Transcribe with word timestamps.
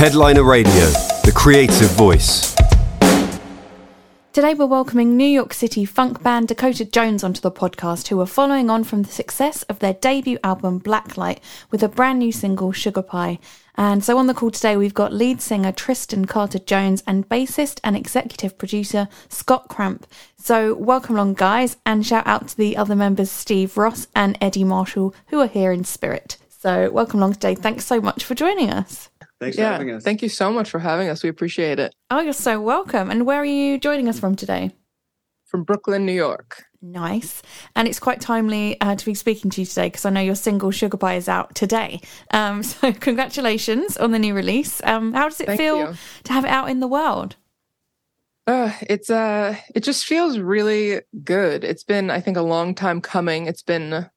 Headliner 0.00 0.44
Radio, 0.44 0.72
the 0.72 1.32
creative 1.36 1.90
voice. 1.90 2.56
Today, 4.32 4.54
we're 4.54 4.64
welcoming 4.64 5.14
New 5.14 5.26
York 5.26 5.52
City 5.52 5.84
funk 5.84 6.22
band 6.22 6.48
Dakota 6.48 6.86
Jones 6.86 7.22
onto 7.22 7.42
the 7.42 7.50
podcast, 7.50 8.08
who 8.08 8.18
are 8.18 8.26
following 8.26 8.70
on 8.70 8.82
from 8.82 9.02
the 9.02 9.12
success 9.12 9.62
of 9.64 9.80
their 9.80 9.92
debut 9.92 10.38
album 10.42 10.80
Blacklight 10.80 11.40
with 11.70 11.82
a 11.82 11.88
brand 11.88 12.20
new 12.20 12.32
single, 12.32 12.72
Sugar 12.72 13.02
Pie. 13.02 13.38
And 13.74 14.02
so 14.02 14.16
on 14.16 14.26
the 14.26 14.32
call 14.32 14.50
today, 14.50 14.74
we've 14.74 14.94
got 14.94 15.12
lead 15.12 15.42
singer 15.42 15.70
Tristan 15.70 16.24
Carter 16.24 16.60
Jones 16.60 17.02
and 17.06 17.28
bassist 17.28 17.78
and 17.84 17.94
executive 17.94 18.56
producer 18.56 19.06
Scott 19.28 19.68
Cramp. 19.68 20.06
So 20.38 20.76
welcome 20.76 21.16
along, 21.16 21.34
guys, 21.34 21.76
and 21.84 22.06
shout 22.06 22.26
out 22.26 22.48
to 22.48 22.56
the 22.56 22.74
other 22.78 22.96
members, 22.96 23.30
Steve 23.30 23.76
Ross 23.76 24.06
and 24.16 24.38
Eddie 24.40 24.64
Marshall, 24.64 25.14
who 25.26 25.40
are 25.40 25.46
here 25.46 25.72
in 25.72 25.84
spirit. 25.84 26.38
So 26.48 26.90
welcome 26.90 27.20
along 27.20 27.34
today. 27.34 27.54
Thanks 27.54 27.84
so 27.84 28.00
much 28.00 28.24
for 28.24 28.34
joining 28.34 28.70
us. 28.70 29.09
Thanks 29.40 29.56
yeah, 29.56 29.68
for 29.68 29.72
having 29.72 29.90
us. 29.92 30.04
Thank 30.04 30.22
you 30.22 30.28
so 30.28 30.52
much 30.52 30.68
for 30.68 30.78
having 30.78 31.08
us. 31.08 31.22
We 31.22 31.30
appreciate 31.30 31.78
it. 31.78 31.94
Oh, 32.10 32.20
you're 32.20 32.34
so 32.34 32.60
welcome. 32.60 33.10
And 33.10 33.24
where 33.24 33.40
are 33.40 33.44
you 33.44 33.78
joining 33.78 34.08
us 34.08 34.20
from 34.20 34.36
today? 34.36 34.72
From 35.46 35.64
Brooklyn, 35.64 36.04
New 36.04 36.12
York. 36.12 36.64
Nice. 36.82 37.42
And 37.74 37.88
it's 37.88 37.98
quite 37.98 38.20
timely 38.20 38.78
uh, 38.80 38.96
to 38.96 39.04
be 39.04 39.14
speaking 39.14 39.50
to 39.52 39.62
you 39.62 39.66
today 39.66 39.86
because 39.86 40.04
I 40.04 40.10
know 40.10 40.20
your 40.20 40.34
single 40.34 40.70
Sugar 40.70 40.98
Pie 40.98 41.16
is 41.16 41.28
out 41.28 41.54
today. 41.54 42.00
Um, 42.32 42.62
so, 42.62 42.92
congratulations 42.92 43.96
on 43.96 44.12
the 44.12 44.18
new 44.18 44.34
release. 44.34 44.82
Um, 44.84 45.14
how 45.14 45.28
does 45.28 45.40
it 45.40 45.46
Thank 45.46 45.58
feel 45.58 45.78
you. 45.78 45.94
to 46.24 46.32
have 46.32 46.44
it 46.44 46.50
out 46.50 46.68
in 46.68 46.80
the 46.80 46.86
world? 46.86 47.36
Uh, 48.46 48.72
it's 48.82 49.10
uh, 49.10 49.56
it 49.74 49.84
just 49.84 50.04
feels 50.04 50.38
really 50.38 51.00
good. 51.22 51.64
It's 51.64 51.84
been, 51.84 52.10
I 52.10 52.20
think, 52.20 52.36
a 52.36 52.42
long 52.42 52.74
time 52.74 53.00
coming. 53.00 53.46
It's 53.46 53.62
been, 53.62 54.08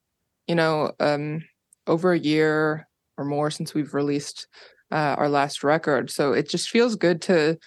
you 0.47 0.55
know, 0.55 0.91
um, 0.99 1.43
over 1.87 2.13
a 2.13 2.19
year 2.19 2.87
or 3.17 3.25
more 3.25 3.51
since 3.51 3.73
we've 3.73 3.93
released 3.93 4.47
uh, 4.93 5.15
our 5.17 5.27
last 5.27 5.63
record. 5.63 6.11
So 6.11 6.33
it 6.33 6.47
just 6.47 6.69
feels 6.69 6.95
good 6.95 7.21
to 7.23 7.57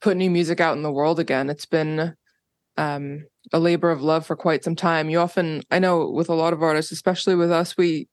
put 0.00 0.16
new 0.16 0.30
music 0.30 0.60
out 0.60 0.76
in 0.76 0.82
the 0.82 0.92
world 0.92 1.18
again. 1.18 1.50
It's 1.50 1.66
been 1.66 2.14
um, 2.76 3.26
a 3.52 3.58
labor 3.58 3.90
of 3.90 4.02
love 4.02 4.24
for 4.24 4.36
quite 4.36 4.62
some 4.62 4.76
time. 4.76 5.10
You 5.10 5.18
often, 5.18 5.62
I 5.72 5.80
know, 5.80 6.08
with 6.08 6.28
a 6.28 6.34
lot 6.34 6.52
of 6.52 6.62
artists, 6.62 6.92
especially 6.92 7.34
with 7.34 7.50
us, 7.50 7.76
we 7.76 8.08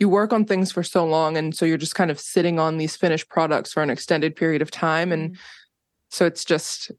you 0.00 0.08
work 0.08 0.32
on 0.32 0.44
things 0.44 0.72
for 0.72 0.82
so 0.82 1.06
long, 1.06 1.36
and 1.36 1.54
so 1.54 1.64
you're 1.64 1.76
just 1.76 1.94
kind 1.94 2.10
of 2.10 2.18
sitting 2.18 2.58
on 2.58 2.78
these 2.78 2.96
finished 2.96 3.28
products 3.28 3.72
for 3.72 3.80
an 3.80 3.90
extended 3.90 4.34
period 4.34 4.60
of 4.60 4.72
time, 4.72 5.12
and 5.12 5.30
mm-hmm. 5.30 5.40
so 6.10 6.26
it's 6.26 6.44
just. 6.44 6.90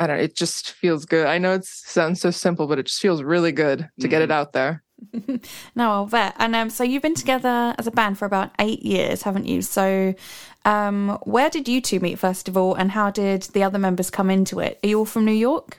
I 0.00 0.06
don't 0.06 0.18
know, 0.18 0.22
it 0.22 0.36
just 0.36 0.70
feels 0.70 1.04
good. 1.04 1.26
I 1.26 1.38
know 1.38 1.54
it 1.54 1.64
sounds 1.64 2.20
so 2.20 2.30
simple, 2.30 2.68
but 2.68 2.78
it 2.78 2.86
just 2.86 3.00
feels 3.00 3.20
really 3.20 3.50
good 3.50 3.80
to 3.80 3.84
mm-hmm. 3.84 4.08
get 4.08 4.22
it 4.22 4.26
mm-hmm. 4.26 4.32
out 4.38 4.52
there. 4.52 4.84
No, 5.74 5.90
I'll 5.90 6.06
bet. 6.06 6.34
And 6.38 6.54
um, 6.56 6.70
so 6.70 6.84
you've 6.84 7.02
been 7.02 7.14
together 7.14 7.74
as 7.78 7.86
a 7.86 7.90
band 7.90 8.18
for 8.18 8.24
about 8.24 8.50
eight 8.58 8.82
years, 8.82 9.22
haven't 9.22 9.46
you? 9.46 9.62
So, 9.62 10.14
um, 10.64 11.18
where 11.22 11.50
did 11.50 11.68
you 11.68 11.80
two 11.80 12.00
meet 12.00 12.18
first 12.18 12.48
of 12.48 12.56
all, 12.56 12.74
and 12.74 12.90
how 12.90 13.10
did 13.10 13.42
the 13.42 13.62
other 13.62 13.78
members 13.78 14.10
come 14.10 14.30
into 14.30 14.60
it? 14.60 14.78
Are 14.82 14.88
you 14.88 14.98
all 14.98 15.04
from 15.04 15.24
New 15.24 15.32
York? 15.32 15.78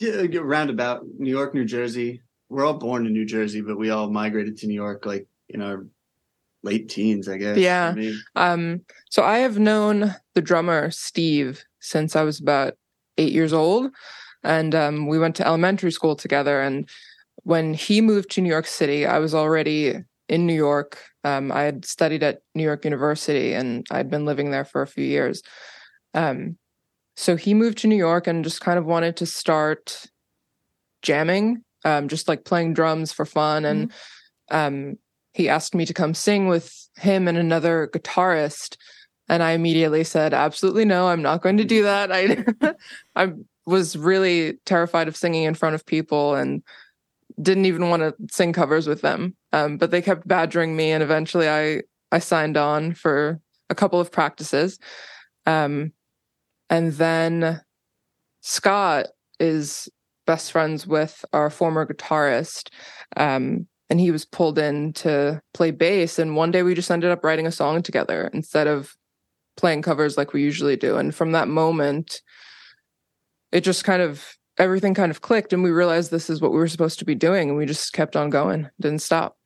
Yeah, 0.00 0.24
roundabout 0.40 1.04
New 1.18 1.30
York, 1.30 1.54
New 1.54 1.64
Jersey. 1.64 2.20
We're 2.48 2.66
all 2.66 2.74
born 2.74 3.06
in 3.06 3.12
New 3.12 3.24
Jersey, 3.24 3.60
but 3.60 3.78
we 3.78 3.90
all 3.90 4.10
migrated 4.10 4.58
to 4.58 4.66
New 4.66 4.74
York 4.74 5.06
like 5.06 5.26
in 5.48 5.62
our 5.62 5.86
late 6.62 6.88
teens, 6.88 7.28
I 7.28 7.38
guess. 7.38 7.56
Yeah. 7.56 7.94
Um. 8.34 8.82
So 9.10 9.22
I 9.22 9.38
have 9.38 9.58
known 9.58 10.14
the 10.34 10.42
drummer 10.42 10.90
Steve 10.90 11.64
since 11.78 12.16
I 12.16 12.22
was 12.22 12.40
about 12.40 12.74
eight 13.18 13.32
years 13.32 13.52
old 13.52 13.92
and 14.42 14.74
um, 14.74 15.06
we 15.06 15.18
went 15.18 15.36
to 15.36 15.46
elementary 15.46 15.92
school 15.92 16.16
together. 16.16 16.60
And 16.60 16.88
when 17.44 17.74
he 17.74 18.00
moved 18.00 18.30
to 18.32 18.40
New 18.40 18.48
York 18.48 18.66
City, 18.66 19.06
I 19.06 19.18
was 19.18 19.34
already 19.34 19.96
in 20.28 20.46
New 20.46 20.54
York. 20.54 20.98
Um, 21.24 21.52
I 21.52 21.62
had 21.62 21.84
studied 21.84 22.22
at 22.22 22.42
New 22.54 22.62
York 22.62 22.84
University, 22.84 23.52
and 23.52 23.86
I'd 23.90 24.10
been 24.10 24.24
living 24.24 24.50
there 24.50 24.64
for 24.64 24.82
a 24.82 24.86
few 24.86 25.04
years. 25.04 25.42
Um, 26.14 26.58
so 27.16 27.36
he 27.36 27.54
moved 27.54 27.78
to 27.78 27.86
New 27.86 27.96
York 27.96 28.26
and 28.26 28.44
just 28.44 28.60
kind 28.60 28.78
of 28.78 28.86
wanted 28.86 29.16
to 29.18 29.26
start 29.26 30.06
jamming, 31.02 31.62
um, 31.84 32.08
just 32.08 32.28
like 32.28 32.44
playing 32.44 32.74
drums 32.74 33.12
for 33.12 33.26
fun. 33.26 33.64
And 33.64 33.90
mm-hmm. 33.90 34.56
um, 34.56 34.98
he 35.34 35.48
asked 35.48 35.74
me 35.74 35.84
to 35.86 35.94
come 35.94 36.14
sing 36.14 36.48
with 36.48 36.88
him 36.96 37.28
and 37.28 37.38
another 37.38 37.88
guitarist. 37.92 38.76
And 39.28 39.42
I 39.42 39.52
immediately 39.52 40.04
said, 40.04 40.34
absolutely 40.34 40.84
no, 40.84 41.08
I'm 41.08 41.22
not 41.22 41.42
going 41.42 41.58
to 41.58 41.64
do 41.64 41.82
that. 41.84 42.10
I, 42.12 42.44
I'm 43.16 43.46
was 43.66 43.96
really 43.96 44.58
terrified 44.66 45.08
of 45.08 45.16
singing 45.16 45.44
in 45.44 45.54
front 45.54 45.74
of 45.74 45.86
people 45.86 46.34
and 46.34 46.62
didn't 47.40 47.66
even 47.66 47.88
want 47.88 48.02
to 48.02 48.14
sing 48.30 48.52
covers 48.52 48.86
with 48.86 49.00
them. 49.00 49.36
Um, 49.52 49.78
but 49.78 49.90
they 49.90 50.02
kept 50.02 50.28
badgering 50.28 50.76
me, 50.76 50.92
and 50.92 51.02
eventually 51.02 51.48
I 51.48 51.82
I 52.10 52.18
signed 52.18 52.56
on 52.56 52.94
for 52.94 53.40
a 53.70 53.74
couple 53.74 54.00
of 54.00 54.12
practices. 54.12 54.78
Um, 55.46 55.92
and 56.68 56.92
then 56.92 57.60
Scott 58.42 59.08
is 59.40 59.88
best 60.26 60.52
friends 60.52 60.86
with 60.86 61.24
our 61.32 61.50
former 61.50 61.86
guitarist. 61.86 62.68
Um, 63.16 63.66
and 63.90 64.00
he 64.00 64.10
was 64.10 64.24
pulled 64.24 64.58
in 64.58 64.92
to 64.94 65.42
play 65.52 65.70
bass. 65.70 66.18
And 66.18 66.36
one 66.36 66.50
day 66.50 66.62
we 66.62 66.74
just 66.74 66.90
ended 66.90 67.10
up 67.10 67.24
writing 67.24 67.46
a 67.46 67.52
song 67.52 67.82
together 67.82 68.30
instead 68.32 68.66
of 68.66 68.94
playing 69.56 69.82
covers 69.82 70.16
like 70.16 70.32
we 70.32 70.42
usually 70.42 70.76
do. 70.76 70.96
And 70.96 71.14
from 71.14 71.32
that 71.32 71.48
moment, 71.48 72.22
it 73.52 73.60
just 73.60 73.84
kind 73.84 74.02
of 74.02 74.36
everything 74.58 74.94
kind 74.94 75.10
of 75.10 75.20
clicked 75.20 75.52
and 75.52 75.62
we 75.62 75.70
realized 75.70 76.10
this 76.10 76.28
is 76.28 76.40
what 76.40 76.52
we 76.52 76.58
were 76.58 76.68
supposed 76.68 76.98
to 76.98 77.04
be 77.04 77.14
doing 77.14 77.48
and 77.48 77.58
we 77.58 77.66
just 77.66 77.92
kept 77.92 78.16
on 78.16 78.30
going 78.30 78.68
didn't 78.80 79.00
stop. 79.00 79.36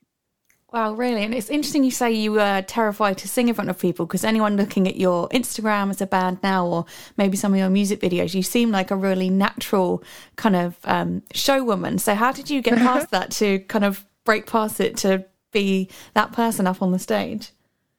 Wow 0.73 0.95
really? 0.95 1.23
And 1.25 1.35
it's 1.35 1.51
interesting 1.51 1.85
you 1.85 1.91
say 1.91 2.13
you 2.13 2.33
were 2.33 2.63
terrified 2.63 3.19
to 3.19 3.29
sing 3.29 3.49
in 3.49 3.55
front 3.55 3.71
of 3.71 3.79
people 3.79 4.07
because 4.07 4.25
anyone 4.25 4.57
looking 4.57 4.89
at 4.89 4.97
your 4.97 5.29
instagram 5.29 5.91
as 5.91 6.01
a 6.01 6.07
band 6.07 6.39
now 6.43 6.67
or 6.67 6.87
maybe 7.17 7.37
some 7.37 7.53
of 7.53 7.59
your 7.59 7.71
music 7.71 8.01
videos 8.01 8.35
you 8.35 8.43
seem 8.43 8.71
like 8.71 8.91
a 8.91 8.97
really 8.97 9.31
natural 9.31 10.03
kind 10.37 10.57
of 10.57 10.77
um, 10.85 11.23
showwoman. 11.35 12.01
So 12.01 12.15
how 12.15 12.33
did 12.33 12.51
you 12.51 12.63
get 12.63 12.79
past 12.79 13.11
that 13.11 13.31
to 13.33 13.61
kind 13.61 13.85
of 13.85 14.05
break 14.25 14.47
past 14.47 14.81
it 14.81 14.97
to 14.99 15.25
be 15.53 15.89
that 16.15 16.33
person 16.33 16.67
up 16.67 16.83
on 16.83 16.93
the 16.93 16.99
stage? 16.99 17.53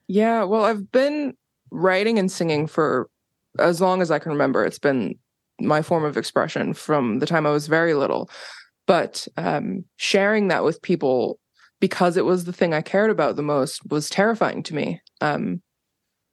Yeah 0.07 0.44
well 0.44 0.63
i've 0.63 0.91
been 0.91 1.35
writing 1.72 2.19
and 2.19 2.31
singing 2.31 2.67
for 2.67 3.09
as 3.59 3.81
long 3.81 4.01
as 4.01 4.12
i 4.12 4.19
can 4.19 4.34
remember. 4.34 4.66
It's 4.66 4.79
been 4.79 5.17
my 5.59 5.81
form 5.81 6.03
of 6.03 6.18
expression 6.18 6.73
from 6.73 7.19
the 7.19 7.25
time 7.25 7.45
I 7.45 7.51
was 7.51 7.68
very 7.68 7.94
little. 7.94 8.29
But 8.85 9.28
um, 9.38 9.85
sharing 9.97 10.47
that 10.47 10.63
with 10.63 10.81
people 10.81 11.40
because 11.79 12.18
it 12.18 12.25
was 12.25 12.45
the 12.45 12.53
thing 12.53 12.73
I 12.73 12.81
cared 12.81 13.12
about 13.12 13.35
the 13.35 13.44
most 13.44 13.85
was 13.90 14.09
terrifying 14.09 14.63
to 14.63 14.75
me. 14.75 15.01
Um, 15.22 15.62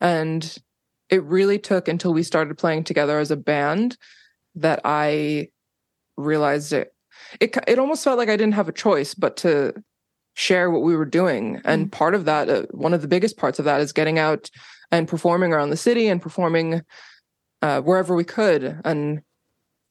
and 0.00 0.56
it 1.10 1.22
really 1.24 1.58
took 1.58 1.88
until 1.88 2.14
we 2.14 2.22
started 2.22 2.56
playing 2.58 2.84
together 2.84 3.18
as 3.18 3.30
a 3.30 3.36
band 3.36 3.96
that 4.54 4.80
I 4.84 5.48
realized 6.16 6.72
it. 6.72 6.92
It 7.40 7.56
it 7.66 7.78
almost 7.78 8.04
felt 8.04 8.18
like 8.18 8.28
I 8.28 8.36
didn't 8.36 8.54
have 8.54 8.68
a 8.68 8.72
choice 8.72 9.14
but 9.14 9.36
to 9.38 9.74
share 10.34 10.70
what 10.70 10.82
we 10.82 10.96
were 10.96 11.04
doing. 11.04 11.60
And 11.64 11.86
mm. 11.86 11.92
part 11.92 12.14
of 12.14 12.24
that, 12.24 12.48
uh, 12.48 12.62
one 12.70 12.92
of 12.92 13.02
the 13.02 13.08
biggest 13.08 13.36
parts 13.36 13.58
of 13.58 13.64
that, 13.64 13.80
is 13.80 13.92
getting 13.92 14.18
out 14.18 14.50
and 14.90 15.08
performing 15.08 15.52
around 15.52 15.70
the 15.70 15.76
city 15.76 16.08
and 16.08 16.20
performing 16.20 16.82
uh, 17.64 17.80
wherever 17.80 18.14
we 18.14 18.24
could. 18.24 18.78
And 18.84 19.22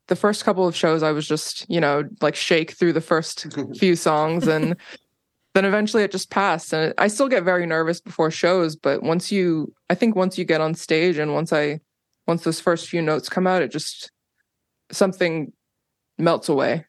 the 0.07 0.15
first 0.15 0.45
couple 0.45 0.67
of 0.67 0.75
shows, 0.75 1.01
I 1.01 1.11
was 1.11 1.27
just, 1.27 1.67
you 1.67 1.81
know, 1.81 2.03
like 2.21 2.35
shake 2.35 2.77
through 2.77 2.93
the 2.93 3.01
first 3.01 3.47
few 3.79 3.95
songs. 3.95 4.47
And 4.47 4.75
then 5.55 5.65
eventually 5.65 6.03
it 6.03 6.11
just 6.11 6.29
passed. 6.29 6.71
And 6.71 6.93
I 6.99 7.07
still 7.07 7.27
get 7.27 7.43
very 7.43 7.65
nervous 7.65 7.99
before 7.99 8.29
shows. 8.29 8.75
But 8.75 9.01
once 9.01 9.31
you, 9.31 9.73
I 9.89 9.95
think 9.95 10.15
once 10.15 10.37
you 10.37 10.45
get 10.45 10.61
on 10.61 10.75
stage 10.75 11.17
and 11.17 11.33
once 11.33 11.51
I, 11.51 11.79
once 12.27 12.43
those 12.43 12.59
first 12.59 12.87
few 12.87 13.01
notes 13.01 13.27
come 13.27 13.47
out, 13.47 13.63
it 13.63 13.71
just, 13.71 14.11
something 14.91 15.51
melts 16.19 16.49
away. 16.49 16.85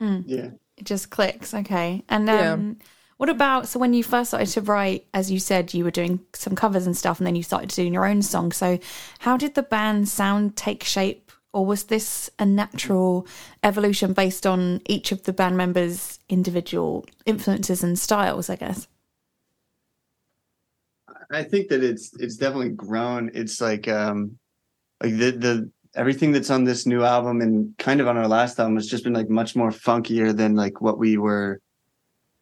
Mm. 0.00 0.22
Yeah. 0.24 0.50
It 0.76 0.84
just 0.84 1.10
clicks. 1.10 1.52
Okay. 1.52 2.04
And 2.08 2.30
um, 2.30 2.76
yeah. 2.78 2.86
What 3.18 3.30
about 3.30 3.66
so 3.68 3.78
when 3.78 3.94
you 3.94 4.02
first 4.02 4.30
started 4.30 4.48
to 4.50 4.60
write, 4.60 5.06
as 5.14 5.30
you 5.30 5.38
said, 5.40 5.72
you 5.72 5.84
were 5.84 5.90
doing 5.90 6.20
some 6.34 6.54
covers 6.54 6.86
and 6.86 6.96
stuff, 6.96 7.18
and 7.18 7.26
then 7.26 7.34
you 7.36 7.42
started 7.42 7.70
doing 7.70 7.94
your 7.94 8.04
own 8.04 8.20
song. 8.20 8.52
So, 8.52 8.78
how 9.20 9.36
did 9.38 9.54
the 9.54 9.62
band 9.62 10.08
sound 10.08 10.56
take 10.56 10.84
shape, 10.84 11.32
or 11.54 11.64
was 11.64 11.84
this 11.84 12.28
a 12.38 12.44
natural 12.44 13.26
evolution 13.62 14.12
based 14.12 14.46
on 14.46 14.82
each 14.86 15.12
of 15.12 15.22
the 15.22 15.32
band 15.32 15.56
members' 15.56 16.18
individual 16.28 17.06
influences 17.24 17.82
and 17.82 17.98
styles? 17.98 18.50
I 18.50 18.56
guess. 18.56 18.86
I 21.30 21.42
think 21.42 21.68
that 21.68 21.82
it's 21.82 22.12
it's 22.18 22.36
definitely 22.36 22.70
grown. 22.70 23.30
It's 23.32 23.62
like 23.62 23.88
um 23.88 24.38
like 25.02 25.16
the 25.16 25.30
the 25.30 25.70
everything 25.94 26.32
that's 26.32 26.50
on 26.50 26.64
this 26.64 26.84
new 26.84 27.02
album 27.02 27.40
and 27.40 27.76
kind 27.78 28.02
of 28.02 28.08
on 28.08 28.18
our 28.18 28.28
last 28.28 28.60
album 28.60 28.76
has 28.76 28.86
just 28.86 29.04
been 29.04 29.14
like 29.14 29.30
much 29.30 29.56
more 29.56 29.70
funkier 29.70 30.36
than 30.36 30.54
like 30.54 30.82
what 30.82 30.98
we 30.98 31.16
were 31.16 31.62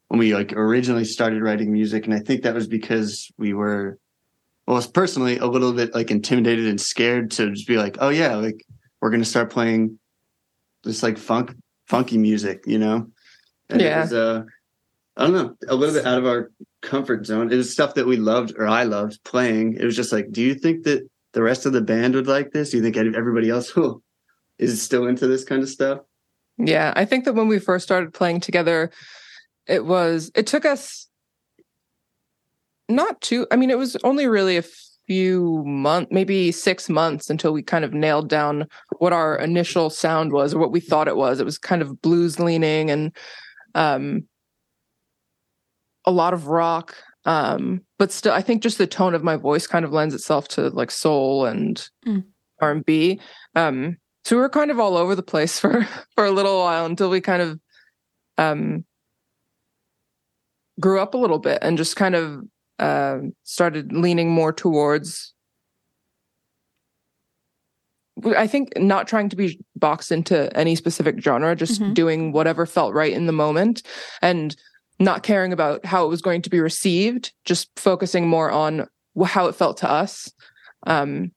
when 0.07 0.19
we 0.19 0.33
like 0.33 0.53
originally 0.53 1.05
started 1.05 1.41
writing 1.41 1.71
music. 1.71 2.05
And 2.05 2.13
I 2.13 2.19
think 2.19 2.43
that 2.43 2.53
was 2.53 2.67
because 2.67 3.31
we 3.37 3.53
were, 3.53 3.97
well, 4.67 4.81
personally 4.93 5.37
a 5.37 5.47
little 5.47 5.73
bit 5.73 5.93
like 5.93 6.11
intimidated 6.11 6.67
and 6.67 6.79
scared 6.79 7.31
to 7.31 7.51
just 7.51 7.67
be 7.67 7.77
like, 7.77 7.97
oh 7.99 8.09
yeah, 8.09 8.35
like 8.35 8.65
we're 9.01 9.09
going 9.09 9.23
to 9.23 9.29
start 9.29 9.51
playing 9.51 9.99
this 10.83 11.03
like 11.03 11.17
funk, 11.17 11.55
funky 11.87 12.17
music, 12.17 12.63
you 12.65 12.77
know? 12.77 13.07
And 13.69 13.81
yeah. 13.81 13.99
it 13.99 14.01
was, 14.01 14.13
uh, 14.13 14.43
I 15.17 15.23
don't 15.23 15.33
know, 15.33 15.55
a 15.67 15.75
little 15.75 15.95
bit 15.95 16.05
out 16.05 16.17
of 16.17 16.25
our 16.25 16.51
comfort 16.81 17.25
zone. 17.25 17.51
It 17.51 17.55
was 17.55 17.71
stuff 17.71 17.95
that 17.95 18.05
we 18.05 18.17
loved 18.17 18.53
or 18.57 18.67
I 18.67 18.83
loved 18.83 19.23
playing. 19.23 19.77
It 19.79 19.85
was 19.85 19.95
just 19.95 20.11
like, 20.11 20.31
do 20.31 20.41
you 20.41 20.53
think 20.53 20.83
that 20.83 21.07
the 21.33 21.41
rest 21.41 21.65
of 21.65 21.73
the 21.73 21.81
band 21.81 22.15
would 22.15 22.27
like 22.27 22.51
this? 22.51 22.71
Do 22.71 22.77
you 22.77 22.83
think 22.83 22.97
everybody 22.97 23.49
else 23.49 23.75
will 23.75 24.03
is 24.59 24.81
still 24.81 25.07
into 25.07 25.27
this 25.27 25.43
kind 25.43 25.63
of 25.63 25.69
stuff? 25.69 25.99
Yeah, 26.57 26.93
I 26.95 27.05
think 27.05 27.25
that 27.25 27.33
when 27.33 27.47
we 27.47 27.59
first 27.59 27.83
started 27.83 28.13
playing 28.13 28.39
together, 28.39 28.91
it 29.67 29.85
was 29.85 30.31
it 30.35 30.47
took 30.47 30.65
us 30.65 31.07
not 32.89 33.19
too 33.21 33.47
I 33.51 33.55
mean 33.55 33.69
it 33.71 33.77
was 33.77 33.95
only 34.03 34.27
really 34.27 34.57
a 34.57 34.63
few 35.07 35.63
months, 35.65 36.11
maybe 36.11 36.51
6 36.51 36.89
months 36.89 37.29
until 37.29 37.53
we 37.53 37.61
kind 37.61 37.85
of 37.85 37.93
nailed 37.93 38.27
down 38.27 38.67
what 38.97 39.13
our 39.13 39.37
initial 39.37 39.89
sound 39.91 40.31
was 40.31 40.53
or 40.53 40.59
what 40.59 40.71
we 40.71 40.79
thought 40.79 41.07
it 41.07 41.15
was. 41.15 41.39
It 41.39 41.45
was 41.45 41.59
kind 41.59 41.81
of 41.83 42.01
blues 42.01 42.39
leaning 42.39 42.89
and 42.89 43.15
um 43.75 44.23
a 46.05 46.11
lot 46.11 46.33
of 46.33 46.47
rock 46.47 46.95
um 47.25 47.81
but 47.97 48.11
still 48.11 48.31
i 48.31 48.41
think 48.41 48.61
just 48.61 48.77
the 48.77 48.87
tone 48.87 49.15
of 49.15 49.23
my 49.23 49.35
voice 49.35 49.65
kind 49.67 49.83
of 49.83 49.91
lends 49.91 50.13
itself 50.13 50.47
to 50.47 50.69
like 50.69 50.91
soul 50.91 51.45
and 51.45 51.89
Mm. 52.05 52.23
r&b 52.61 53.19
um 53.55 53.97
so 54.23 54.35
we 54.35 54.41
were 54.41 54.49
kind 54.49 54.69
of 54.69 54.79
all 54.79 54.95
over 54.95 55.15
the 55.15 55.23
place 55.23 55.59
for 55.61 55.87
for 56.13 56.25
a 56.25 56.31
little 56.31 56.59
while 56.59 56.85
until 56.85 57.09
we 57.09 57.19
kind 57.21 57.41
of 57.41 57.59
um 58.37 58.85
grew 60.79 60.99
up 60.99 61.13
a 61.13 61.17
little 61.17 61.39
bit 61.39 61.59
and 61.61 61.77
just 61.77 61.95
kind 61.95 62.15
of 62.15 62.41
uh, 62.79 63.19
started 63.43 63.93
leaning 63.93 64.29
more 64.29 64.51
towards 64.51 65.33
I 68.37 68.47
think 68.47 68.71
not 68.77 69.07
trying 69.09 69.27
to 69.29 69.35
be 69.35 69.59
boxed 69.75 70.09
into 70.11 70.55
any 70.57 70.75
specific 70.75 71.19
genre, 71.21 71.53
just 71.55 71.81
Mhm. 71.81 71.93
doing 71.93 72.31
whatever 72.31 72.65
felt 72.65 72.93
right 72.93 73.11
in 73.11 73.25
the 73.25 73.33
moment 73.33 73.81
and 74.21 74.55
not 74.99 75.21
caring 75.21 75.51
about 75.51 75.85
how 75.85 76.05
it 76.05 76.09
was 76.09 76.21
going 76.21 76.41
to 76.43 76.49
be 76.49 76.61
received, 76.61 77.33
just 77.43 77.69
focusing 77.77 78.27
more 78.27 78.49
on 78.49 78.87
how 79.25 79.47
it 79.47 79.55
felt 79.55 79.77
to 79.77 79.89
us. 79.89 80.31
Um, 80.87 81.33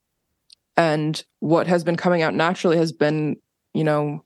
and 0.77 1.23
what 1.41 1.67
has 1.67 1.83
been 1.83 1.97
coming 1.97 2.23
out 2.23 2.35
naturally 2.35 2.77
has 2.77 2.93
been, 2.93 3.37
you 3.75 3.83
know, 3.83 4.25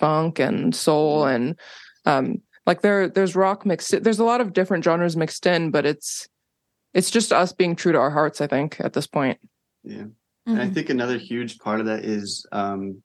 funk 0.00 0.40
and 0.40 0.74
soul 0.74 1.24
and 1.24 1.56
um, 2.04 2.42
like 2.68 2.82
there 2.82 3.08
there's 3.08 3.34
rock 3.34 3.64
mixed 3.64 4.04
there's 4.04 4.18
a 4.18 4.24
lot 4.24 4.42
of 4.42 4.52
different 4.52 4.84
genres 4.84 5.16
mixed 5.16 5.46
in, 5.46 5.70
but 5.70 5.86
it's 5.86 6.28
it's 6.94 7.10
just 7.10 7.32
us 7.32 7.52
being 7.52 7.74
true 7.74 7.92
to 7.92 7.98
our 7.98 8.10
hearts, 8.10 8.40
I 8.40 8.46
think, 8.46 8.76
at 8.80 8.92
this 8.92 9.06
point. 9.06 9.38
Yeah. 9.82 10.04
And 10.46 10.60
I 10.60 10.66
Mhm. 10.66 10.74
think 10.74 10.90
another 10.90 11.18
huge 11.18 11.58
part 11.58 11.80
of 11.80 11.86
that 11.86 12.04
is 12.04 12.46
um, 12.52 13.02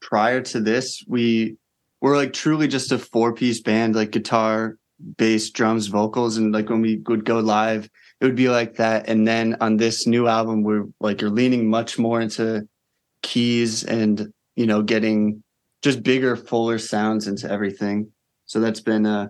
prior 0.00 0.40
to 0.40 0.60
this, 0.60 1.04
we 1.06 1.56
were 2.00 2.16
like 2.16 2.32
truly 2.32 2.66
just 2.66 2.92
a 2.92 2.98
four 2.98 3.32
piece 3.34 3.60
band, 3.60 3.94
like 3.94 4.10
guitar, 4.10 4.78
bass, 5.18 5.50
drums, 5.50 5.86
vocals. 5.86 6.36
And 6.38 6.52
like 6.52 6.68
when 6.70 6.80
we 6.80 6.96
would 7.08 7.24
go 7.24 7.40
live, 7.40 7.88
it 8.20 8.24
would 8.24 8.36
be 8.36 8.48
like 8.48 8.76
that. 8.76 9.08
And 9.08 9.26
then 9.28 9.56
on 9.60 9.76
this 9.76 10.06
new 10.06 10.28
album, 10.28 10.62
we're 10.62 10.86
like, 11.00 11.20
you're 11.20 11.30
leaning 11.30 11.68
much 11.68 11.98
more 11.98 12.20
into 12.20 12.66
keys 13.22 13.84
and, 13.84 14.32
you 14.56 14.66
know, 14.66 14.82
getting 14.82 15.42
just 15.82 16.02
bigger, 16.02 16.36
fuller 16.36 16.78
sounds 16.78 17.26
into 17.26 17.50
everything. 17.50 18.10
So 18.44 18.60
that's 18.60 18.80
been 18.80 19.06
uh, 19.06 19.28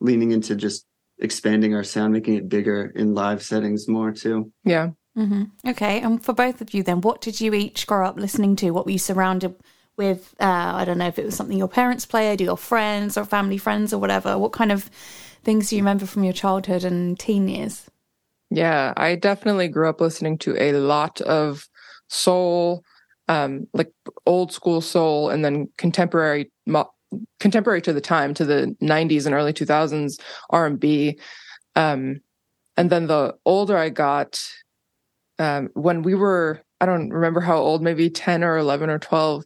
leaning 0.00 0.32
into 0.32 0.54
just 0.54 0.86
expanding 1.18 1.74
our 1.74 1.84
sound, 1.84 2.12
making 2.12 2.34
it 2.34 2.48
bigger 2.48 2.92
in 2.94 3.14
live 3.14 3.42
settings 3.42 3.88
more 3.88 4.12
too. 4.12 4.52
Yeah. 4.64 4.90
hmm 5.14 5.44
Okay, 5.66 6.00
and 6.00 6.22
for 6.24 6.32
both 6.32 6.60
of 6.60 6.74
you, 6.74 6.82
then, 6.82 7.00
what 7.00 7.20
did 7.20 7.40
you 7.40 7.54
each 7.54 7.86
grow 7.86 8.06
up 8.06 8.16
listening 8.16 8.56
to? 8.56 8.70
What 8.70 8.86
were 8.86 8.92
you 8.92 8.98
surrounded 8.98 9.54
with? 9.96 10.34
Uh, 10.40 10.72
I 10.74 10.84
don't 10.84 10.98
know 10.98 11.06
if 11.06 11.18
it 11.18 11.24
was 11.24 11.36
something 11.36 11.58
your 11.58 11.68
parents 11.68 12.06
played, 12.06 12.40
or 12.40 12.44
your 12.44 12.56
friends, 12.56 13.16
or 13.16 13.24
family 13.24 13.58
friends, 13.58 13.92
or 13.92 13.98
whatever. 13.98 14.38
What 14.38 14.52
kind 14.52 14.72
of 14.72 14.90
things 15.44 15.68
do 15.68 15.76
you 15.76 15.82
remember 15.82 16.06
from 16.06 16.24
your 16.24 16.32
childhood 16.32 16.84
and 16.84 17.18
teen 17.18 17.48
years? 17.48 17.90
Yeah, 18.50 18.92
I 18.96 19.16
definitely 19.16 19.68
grew 19.68 19.88
up 19.88 20.00
listening 20.00 20.38
to 20.38 20.60
a 20.60 20.72
lot 20.72 21.20
of 21.22 21.66
soul, 22.08 22.82
um, 23.28 23.66
like 23.72 23.92
old 24.26 24.52
school 24.52 24.80
soul, 24.80 25.30
and 25.30 25.44
then 25.44 25.68
contemporary, 25.78 26.50
mo- 26.66 26.90
contemporary 27.40 27.82
to 27.82 27.92
the 27.92 28.00
time, 28.00 28.34
to 28.34 28.44
the 28.44 28.76
'90s 28.82 29.26
and 29.26 29.34
early 29.34 29.52
2000s 29.52 30.20
R 30.50 30.66
and 30.66 30.80
B. 30.80 31.18
Um, 31.74 32.20
and 32.76 32.90
then 32.90 33.06
the 33.06 33.34
older 33.44 33.76
I 33.76 33.88
got, 33.88 34.42
um, 35.38 35.70
when 35.74 36.02
we 36.02 36.14
were, 36.14 36.60
I 36.80 36.86
don't 36.86 37.10
remember 37.10 37.40
how 37.40 37.56
old, 37.56 37.82
maybe 37.82 38.10
10 38.10 38.44
or 38.44 38.56
11 38.56 38.90
or 38.90 38.98
12, 38.98 39.44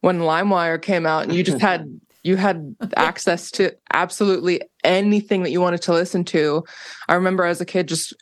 when 0.00 0.20
LimeWire 0.20 0.80
came 0.80 1.06
out, 1.06 1.24
and 1.24 1.32
you 1.32 1.42
just 1.42 1.60
had 1.60 2.00
you 2.24 2.36
had 2.36 2.76
access 2.96 3.50
to 3.52 3.74
absolutely 3.92 4.60
anything 4.84 5.42
that 5.44 5.50
you 5.50 5.60
wanted 5.60 5.82
to 5.82 5.92
listen 5.92 6.24
to. 6.24 6.64
I 7.08 7.14
remember 7.14 7.44
as 7.44 7.60
a 7.60 7.64
kid 7.64 7.88
just 7.88 8.14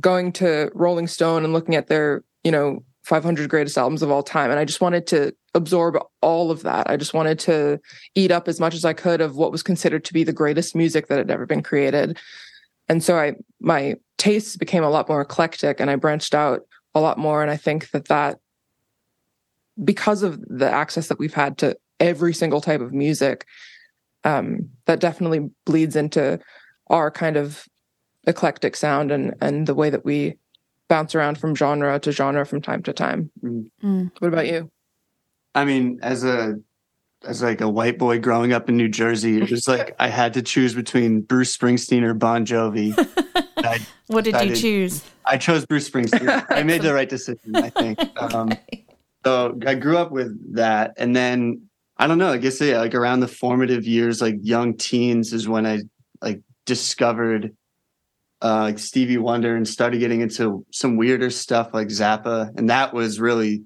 going 0.00 0.32
to 0.32 0.70
Rolling 0.74 1.06
Stone 1.06 1.44
and 1.44 1.52
looking 1.52 1.74
at 1.74 1.86
their, 1.86 2.24
you 2.44 2.50
know, 2.50 2.82
500 3.06 3.48
greatest 3.48 3.78
albums 3.78 4.02
of 4.02 4.10
all 4.10 4.24
time. 4.24 4.50
And 4.50 4.58
I 4.58 4.64
just 4.64 4.80
wanted 4.80 5.06
to 5.08 5.32
absorb 5.54 5.96
all 6.22 6.50
of 6.50 6.64
that. 6.64 6.90
I 6.90 6.96
just 6.96 7.14
wanted 7.14 7.38
to 7.40 7.78
eat 8.16 8.32
up 8.32 8.48
as 8.48 8.58
much 8.58 8.74
as 8.74 8.84
I 8.84 8.94
could 8.94 9.20
of 9.20 9.36
what 9.36 9.52
was 9.52 9.62
considered 9.62 10.04
to 10.06 10.12
be 10.12 10.24
the 10.24 10.32
greatest 10.32 10.74
music 10.74 11.06
that 11.06 11.18
had 11.18 11.30
ever 11.30 11.46
been 11.46 11.62
created. 11.62 12.18
And 12.88 13.04
so 13.04 13.16
I, 13.16 13.36
my 13.60 13.94
tastes 14.18 14.56
became 14.56 14.82
a 14.82 14.90
lot 14.90 15.08
more 15.08 15.20
eclectic 15.20 15.78
and 15.78 15.88
I 15.88 15.94
branched 15.94 16.34
out 16.34 16.62
a 16.96 17.00
lot 17.00 17.16
more. 17.16 17.42
And 17.42 17.50
I 17.50 17.56
think 17.56 17.90
that 17.90 18.08
that, 18.08 18.40
because 19.84 20.24
of 20.24 20.40
the 20.40 20.68
access 20.68 21.06
that 21.06 21.20
we've 21.20 21.32
had 21.32 21.58
to 21.58 21.76
every 22.00 22.34
single 22.34 22.60
type 22.60 22.80
of 22.80 22.92
music, 22.92 23.46
um, 24.24 24.68
that 24.86 24.98
definitely 24.98 25.48
bleeds 25.64 25.94
into 25.94 26.40
our 26.88 27.12
kind 27.12 27.36
of 27.36 27.68
eclectic 28.26 28.74
sound 28.74 29.12
and 29.12 29.32
and 29.40 29.68
the 29.68 29.74
way 29.74 29.88
that 29.90 30.04
we 30.04 30.36
bounce 30.88 31.14
around 31.14 31.38
from 31.38 31.54
genre 31.54 31.98
to 32.00 32.12
genre 32.12 32.44
from 32.46 32.62
time 32.62 32.82
to 32.84 32.92
time. 32.92 33.30
Mm. 33.42 34.10
What 34.18 34.28
about 34.28 34.46
you? 34.46 34.70
I 35.54 35.64
mean, 35.64 35.98
as 36.02 36.24
a 36.24 36.56
as 37.24 37.42
like 37.42 37.60
a 37.60 37.68
white 37.68 37.98
boy 37.98 38.18
growing 38.18 38.52
up 38.52 38.68
in 38.68 38.76
New 38.76 38.88
Jersey, 38.88 39.40
it 39.40 39.50
was 39.50 39.66
like 39.66 39.94
I 39.98 40.08
had 40.08 40.34
to 40.34 40.42
choose 40.42 40.74
between 40.74 41.22
Bruce 41.22 41.56
Springsteen 41.56 42.02
or 42.02 42.14
Bon 42.14 42.44
Jovi. 42.44 42.94
I, 43.56 43.80
What 44.06 44.24
did 44.24 44.40
you 44.40 44.54
choose? 44.54 45.02
I 45.24 45.38
chose 45.38 45.66
Bruce 45.66 45.88
Springsteen. 45.88 46.46
I 46.50 46.62
made 46.62 46.82
the 46.82 46.94
right 46.94 47.08
decision, 47.08 47.56
I 47.56 47.70
think. 47.70 47.98
Um, 48.16 48.52
so 49.24 49.58
I 49.66 49.74
grew 49.74 49.98
up 49.98 50.12
with 50.12 50.54
that, 50.54 50.94
and 50.98 51.14
then 51.16 51.62
I 51.96 52.06
don't 52.06 52.18
know. 52.18 52.30
I 52.30 52.36
guess 52.36 52.60
yeah, 52.60 52.78
like 52.78 52.94
around 52.94 53.20
the 53.20 53.28
formative 53.28 53.84
years, 53.84 54.20
like 54.20 54.36
young 54.40 54.76
teens, 54.76 55.32
is 55.32 55.48
when 55.48 55.66
I 55.66 55.80
like 56.20 56.42
discovered 56.64 57.55
uh, 58.46 58.60
like 58.60 58.78
Stevie 58.78 59.18
Wonder 59.18 59.56
and 59.56 59.66
started 59.66 59.98
getting 59.98 60.20
into 60.20 60.64
some 60.70 60.96
weirder 60.96 61.30
stuff 61.30 61.70
like 61.74 61.88
Zappa, 61.88 62.56
and 62.56 62.70
that 62.70 62.94
was 62.94 63.18
really, 63.18 63.64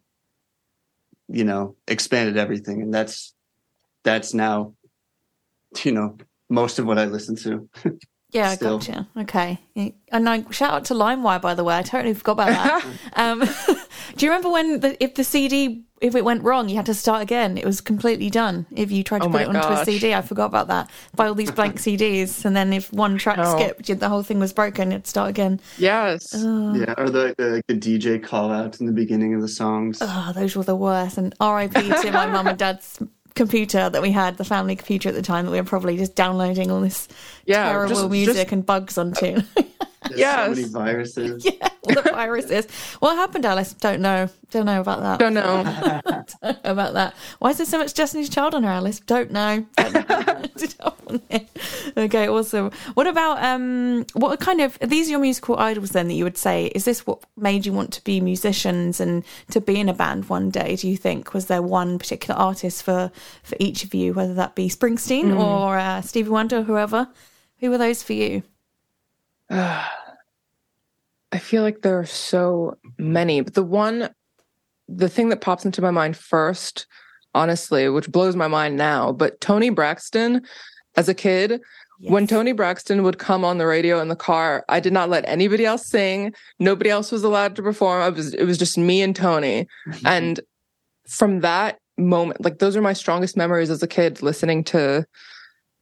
you 1.29 1.45
know, 1.45 1.77
expanded 1.87 2.39
everything, 2.39 2.81
and 2.81 2.93
that's 2.93 3.35
that's 4.05 4.33
now, 4.33 4.75
you 5.85 5.93
know, 5.93 6.17
most 6.49 6.79
of 6.79 6.87
what 6.87 6.99
I 6.99 7.05
listen 7.05 7.37
to. 7.37 7.69
Yeah, 8.33 8.55
Still. 8.55 8.79
gotcha. 8.79 9.09
Okay. 9.17 9.59
And 9.75 10.29
I 10.29 10.49
shout 10.53 10.73
out 10.73 10.85
to 10.85 10.95
LimeWire, 10.95 11.43
by 11.43 11.55
the 11.55 11.65
way. 11.65 11.77
I 11.77 11.83
totally 11.83 12.15
forgot 12.15 12.35
about 12.35 12.51
that. 12.53 12.87
um, 13.15 13.41
do 14.17 14.25
you 14.25 14.31
remember 14.31 14.51
when 14.51 14.79
the, 14.79 15.03
if 15.03 15.17
the 15.17 15.25
CD 15.25 15.83
if 16.01 16.15
it 16.15 16.25
went 16.25 16.43
wrong, 16.43 16.69
you 16.69 16.77
had 16.77 16.87
to 16.87 16.95
start 16.95 17.23
again? 17.23 17.59
It 17.59 17.65
was 17.67 17.81
completely 17.81 18.31
done. 18.31 18.67
If 18.75 18.91
you 18.91 19.05
tried 19.05 19.21
to 19.23 19.29
Oh 19.29 19.31
put 19.31 19.43
it 19.43 19.49
onto 19.49 19.69
a. 19.69 19.85
CD, 19.85 20.15
I 20.15 20.23
forgot 20.23 20.47
about 20.47 20.69
that. 20.69 20.91
Buy 21.15 21.29
all 21.29 21.35
these 21.35 21.51
blank 21.51 21.77
CDs, 21.81 22.45
and 22.45 22.57
then 22.57 22.73
if 22.73 22.93
one 22.93 23.19
track 23.19 23.37
No. 23.37 23.57
skipped, 23.57 23.89
you- 23.89 23.95
the 23.95 24.09
whole 24.09 24.23
thing 24.23 24.39
was 24.41 24.53
broken. 24.53 24.91
You'd 24.93 25.07
start 25.07 25.29
again. 25.31 25.61
Yes. 25.79 26.33
Oh, 26.37 26.75
Yeah, 26.75 26.95
or 26.97 27.11
the 27.11 27.35
the, 27.37 27.63
the 27.69 27.75
DJ 27.75 28.23
call 28.23 28.51
outs 28.51 28.81
in 28.81 28.87
the 28.87 28.93
beginning 28.93 29.35
of 29.35 29.43
the 29.43 29.49
songs. 29.49 29.99
oh, 30.01 30.33
those 30.35 30.57
were 30.57 30.65
the 30.65 30.77
worst. 30.77 31.19
And 31.19 31.35
RIP 31.41 31.73
to 31.75 32.11
my 32.13 32.27
mum 32.27 32.47
and 32.47 32.59
dad's 32.67 32.99
computer 33.35 33.89
that 33.89 34.03
we 34.03 34.11
had, 34.11 34.37
the 34.39 34.45
family 34.45 34.75
computer 34.77 35.09
at 35.11 35.15
the 35.15 35.23
time 35.23 35.45
that 35.47 35.53
we 35.53 35.59
were 35.59 35.65
probably 35.65 35.97
just 35.97 36.15
downloading 36.17 36.71
all 36.71 36.81
this 36.81 37.09
Yeah, 37.47 37.71
terrible 37.71 37.95
just- 37.95 38.11
music 38.11 38.35
just- 38.37 38.53
and 38.53 38.65
bugs 38.67 38.97
onto. 38.99 39.41
There's 40.11 40.21
yes. 40.21 40.45
so 40.45 40.55
many 40.55 40.69
viruses. 40.69 41.45
yeah, 41.61 41.69
all 41.83 41.95
the 41.95 42.11
viruses. 42.11 42.67
What 42.99 43.17
happened, 43.17 43.47
Alice? 43.47 43.73
Don't 43.75 44.01
know. 44.01 44.29
Don't 44.51 44.67
know 44.67 44.81
about 44.81 45.01
that. 45.01 45.19
Don't 45.19 45.35
know. 45.35 45.63
Don't 46.43 46.65
know 46.65 46.71
about 46.73 46.95
that. 46.95 47.15
Why 47.39 47.51
is 47.51 47.59
there 47.59 47.67
so 47.67 47.79
much 47.79 47.95
Destiny's 47.95 48.29
Child 48.29 48.55
on 48.55 48.65
her, 48.65 48.71
Alice? 48.71 49.01
Don't 49.01 49.31
know. 49.31 49.67
Don't 49.77 50.09
know. 50.09 50.41
okay, 51.97 52.29
awesome. 52.29 52.71
What 52.95 53.07
about 53.07 53.43
um? 53.43 54.05
What 54.15 54.41
kind 54.41 54.61
of 54.61 54.79
are 54.83 54.87
these 54.87 55.11
your 55.11 55.21
musical 55.21 55.59
idols 55.59 55.91
then 55.91 56.09
that 56.09 56.15
you 56.15 56.25
would 56.25 56.39
say? 56.39 56.67
Is 56.75 56.85
this 56.85 57.07
what 57.07 57.23
made 57.37 57.67
you 57.67 57.73
want 57.73 57.93
to 57.95 58.05
be 58.05 58.21
musicians 58.21 59.01
and 59.01 59.25
to 59.51 59.61
be 59.61 59.79
in 59.79 59.89
a 59.89 59.95
band 59.95 60.29
one 60.29 60.51
day? 60.51 60.77
Do 60.77 60.89
you 60.89 60.97
think 60.97 61.35
was 61.35 61.47
there 61.47 61.63
one 61.63 61.99
particular 61.99 62.39
artist 62.39 62.83
for 62.83 63.11
for 63.43 63.57
each 63.61 63.85
of 63.85 63.95
you, 63.95 64.13
whether 64.15 64.35
that 64.35 64.55
be 64.55 64.69
Springsteen 64.69 65.39
or 65.39 65.79
uh, 65.79 66.01
Stevie 66.03 66.31
Wonder, 66.31 66.59
or 66.59 66.63
whoever? 66.63 67.09
Who 67.59 67.71
were 67.71 67.79
those 67.79 68.03
for 68.03 68.15
you? 68.15 68.43
I 71.33 71.39
feel 71.39 71.63
like 71.63 71.83
there 71.83 71.99
are 71.99 72.07
so 72.07 72.77
many, 72.99 73.41
but 73.41 73.55
the 73.55 73.63
one, 73.63 74.11
the 74.89 75.09
thing 75.09 75.29
that 75.29 75.41
pops 75.41 75.65
into 75.65 75.81
my 75.81 75.91
mind 75.91 76.17
first, 76.17 76.87
honestly, 77.35 77.89
which 77.89 78.11
blows 78.11 78.35
my 78.35 78.49
mind 78.49 78.77
now, 78.77 79.13
but 79.13 79.41
Toni 79.41 79.71
Braxton 79.71 80.43
as 80.97 81.09
a 81.09 81.15
kid 81.15 81.61
When 82.03 82.27
Toni 82.27 82.53
Braxton 82.53 83.03
would 83.03 83.19
come 83.19 83.45
on 83.45 83.59
the 83.59 83.67
radio 83.67 84.01
in 84.01 84.09
the 84.09 84.17
car, 84.17 84.65
I 84.69 84.81
did 84.81 84.93
not 84.93 85.11
let 85.11 85.29
anybody 85.29 85.67
else 85.67 85.87
sing. 85.87 86.33
Nobody 86.59 86.89
else 86.89 87.13
was 87.13 87.25
allowed 87.25 87.57
to 87.57 87.63
perform. 87.63 88.03
I 88.03 88.09
was 88.09 88.33
it 88.33 88.45
was 88.45 88.57
just 88.57 88.79
me 88.79 89.03
and 89.03 89.15
Toni. 89.15 89.67
Mm-hmm. 89.87 90.07
And 90.07 90.41
from 91.07 91.41
that 91.41 91.79
moment, 91.99 92.43
like 92.43 92.59
those 92.59 92.75
are 92.75 92.81
my 92.81 92.95
strongest 92.95 93.37
memories 93.37 93.69
as 93.69 93.83
a 93.83 93.87
kid 93.87 94.23
listening 94.23 94.65
to 94.65 95.05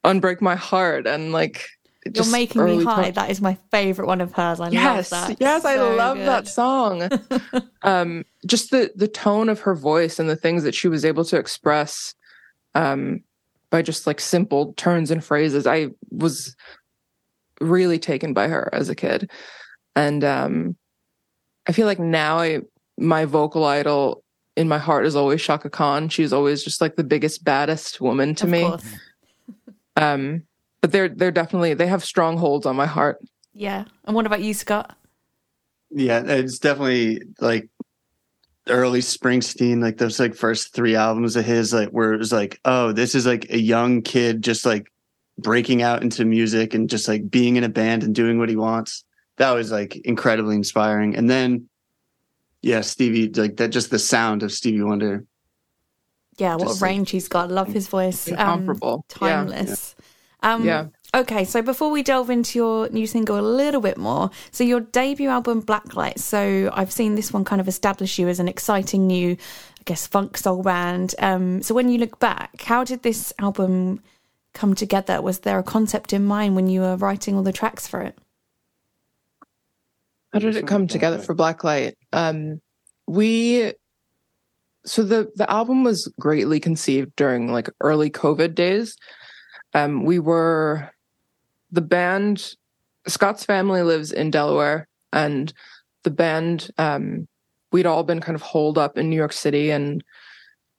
Unbreak 0.04 0.40
My 0.40 0.56
Heart 0.56 1.06
and 1.06 1.30
like 1.30 1.68
You're 2.14 2.30
making 2.30 2.64
me 2.64 2.84
high. 2.84 3.10
That 3.10 3.30
is 3.30 3.40
my 3.40 3.56
favorite 3.70 4.06
one 4.06 4.20
of 4.20 4.32
hers. 4.32 4.60
I 4.60 4.68
yes, 4.70 5.12
love 5.12 5.28
that. 5.28 5.40
yes, 5.40 5.64
I 5.64 5.76
love 5.76 6.16
good. 6.16 6.26
that 6.26 6.48
song. 6.48 7.08
um, 7.82 8.24
just 8.46 8.70
the 8.70 8.90
the 8.94 9.08
tone 9.08 9.48
of 9.48 9.60
her 9.60 9.74
voice 9.74 10.18
and 10.18 10.28
the 10.28 10.36
things 10.36 10.62
that 10.64 10.74
she 10.74 10.88
was 10.88 11.04
able 11.04 11.24
to 11.26 11.36
express 11.36 12.14
um, 12.74 13.22
by 13.70 13.82
just 13.82 14.06
like 14.06 14.20
simple 14.20 14.74
turns 14.74 15.10
and 15.10 15.24
phrases. 15.24 15.66
I 15.66 15.88
was 16.10 16.56
really 17.60 17.98
taken 17.98 18.32
by 18.34 18.48
her 18.48 18.68
as 18.72 18.88
a 18.88 18.94
kid, 18.94 19.30
and 19.96 20.24
um, 20.24 20.76
I 21.66 21.72
feel 21.72 21.86
like 21.86 21.98
now 21.98 22.38
I 22.38 22.60
my 22.96 23.24
vocal 23.24 23.64
idol 23.64 24.24
in 24.56 24.66
my 24.68 24.78
heart 24.78 25.06
is 25.06 25.14
always 25.14 25.40
Chaka 25.40 25.70
Khan. 25.70 26.08
She's 26.08 26.32
always 26.32 26.64
just 26.64 26.80
like 26.80 26.96
the 26.96 27.04
biggest, 27.04 27.44
baddest 27.44 28.00
woman 28.00 28.34
to 28.34 28.44
Of 28.44 28.50
me. 28.50 28.62
course. 28.62 28.84
Um, 29.96 30.42
but 30.80 30.92
they're 30.92 31.08
they're 31.08 31.30
definitely 31.30 31.74
they 31.74 31.86
have 31.86 32.04
strongholds 32.04 32.66
on 32.66 32.76
my 32.76 32.86
heart. 32.86 33.18
Yeah. 33.52 33.84
And 34.04 34.14
what 34.14 34.26
about 34.26 34.42
you, 34.42 34.54
Scott? 34.54 34.96
Yeah, 35.90 36.22
it's 36.24 36.58
definitely 36.58 37.22
like 37.40 37.68
early 38.68 39.00
Springsteen, 39.00 39.82
like 39.82 39.96
those 39.96 40.20
like 40.20 40.34
first 40.34 40.74
three 40.74 40.94
albums 40.94 41.36
of 41.36 41.44
his, 41.44 41.72
like 41.72 41.88
where 41.88 42.12
it 42.12 42.18
was 42.18 42.32
like, 42.32 42.60
oh, 42.64 42.92
this 42.92 43.14
is 43.14 43.26
like 43.26 43.50
a 43.50 43.58
young 43.58 44.02
kid 44.02 44.42
just 44.42 44.66
like 44.66 44.92
breaking 45.38 45.82
out 45.82 46.02
into 46.02 46.24
music 46.24 46.74
and 46.74 46.90
just 46.90 47.08
like 47.08 47.30
being 47.30 47.56
in 47.56 47.64
a 47.64 47.68
band 47.68 48.02
and 48.02 48.14
doing 48.14 48.38
what 48.38 48.48
he 48.48 48.56
wants. 48.56 49.04
That 49.36 49.52
was 49.52 49.72
like 49.72 49.96
incredibly 49.96 50.56
inspiring. 50.56 51.16
And 51.16 51.30
then, 51.30 51.68
yeah, 52.60 52.80
Stevie, 52.82 53.28
like 53.30 53.56
that, 53.56 53.68
just 53.68 53.90
the 53.90 53.98
sound 53.98 54.42
of 54.42 54.52
Stevie 54.52 54.82
Wonder. 54.82 55.24
Yeah, 56.38 56.54
what 56.54 56.68
Just, 56.68 56.80
a 56.80 56.84
like, 56.84 56.90
range 56.90 57.10
he's 57.10 57.28
got. 57.28 57.50
Love 57.50 57.68
his 57.68 57.88
voice. 57.88 58.28
Um, 58.28 58.32
Incomparable. 58.32 59.04
Yeah. 59.20 59.74
Um, 60.42 60.64
Yeah. 60.64 60.86
Okay, 61.14 61.44
so 61.44 61.62
before 61.62 61.90
we 61.90 62.02
delve 62.02 62.28
into 62.28 62.58
your 62.58 62.88
new 62.90 63.06
single 63.06 63.38
a 63.38 63.40
little 63.40 63.80
bit 63.80 63.96
more, 63.96 64.30
so 64.50 64.62
your 64.62 64.80
debut 64.80 65.30
album 65.30 65.62
Blacklight. 65.62 66.18
So 66.18 66.70
I've 66.74 66.92
seen 66.92 67.14
this 67.14 67.32
one 67.32 67.44
kind 67.44 67.62
of 67.62 67.68
establish 67.68 68.18
you 68.18 68.28
as 68.28 68.38
an 68.38 68.46
exciting 68.46 69.06
new, 69.06 69.32
I 69.32 69.82
guess, 69.86 70.06
funk 70.06 70.36
soul 70.36 70.62
band. 70.62 71.14
Um, 71.18 71.62
so 71.62 71.74
when 71.74 71.88
you 71.88 71.96
look 71.96 72.18
back, 72.18 72.60
how 72.60 72.84
did 72.84 73.02
this 73.02 73.32
album 73.38 74.02
come 74.52 74.74
together? 74.74 75.22
Was 75.22 75.40
there 75.40 75.58
a 75.58 75.62
concept 75.62 76.12
in 76.12 76.26
mind 76.26 76.56
when 76.56 76.68
you 76.68 76.82
were 76.82 76.96
writing 76.96 77.36
all 77.36 77.42
the 77.42 77.52
tracks 77.52 77.88
for 77.88 78.02
it? 78.02 78.18
How 80.34 80.40
did 80.40 80.56
it 80.56 80.66
come 80.66 80.86
together 80.86 81.18
for 81.18 81.34
Blacklight? 81.34 81.94
Um, 82.12 82.60
we 83.06 83.72
so 84.84 85.02
the 85.02 85.30
the 85.36 85.50
album 85.50 85.84
was 85.84 86.12
greatly 86.20 86.60
conceived 86.60 87.16
during 87.16 87.50
like 87.50 87.70
early 87.80 88.10
COVID 88.10 88.54
days. 88.54 88.96
Um, 89.74 90.04
we 90.04 90.18
were 90.18 90.90
the 91.70 91.80
band. 91.80 92.54
Scott's 93.06 93.44
family 93.44 93.82
lives 93.82 94.12
in 94.12 94.30
Delaware, 94.30 94.88
and 95.12 95.52
the 96.04 96.10
band 96.10 96.70
um, 96.78 97.28
we'd 97.72 97.86
all 97.86 98.04
been 98.04 98.20
kind 98.20 98.36
of 98.36 98.42
holed 98.42 98.78
up 98.78 98.96
in 98.96 99.10
New 99.10 99.16
York 99.16 99.32
City 99.32 99.70
and 99.70 100.02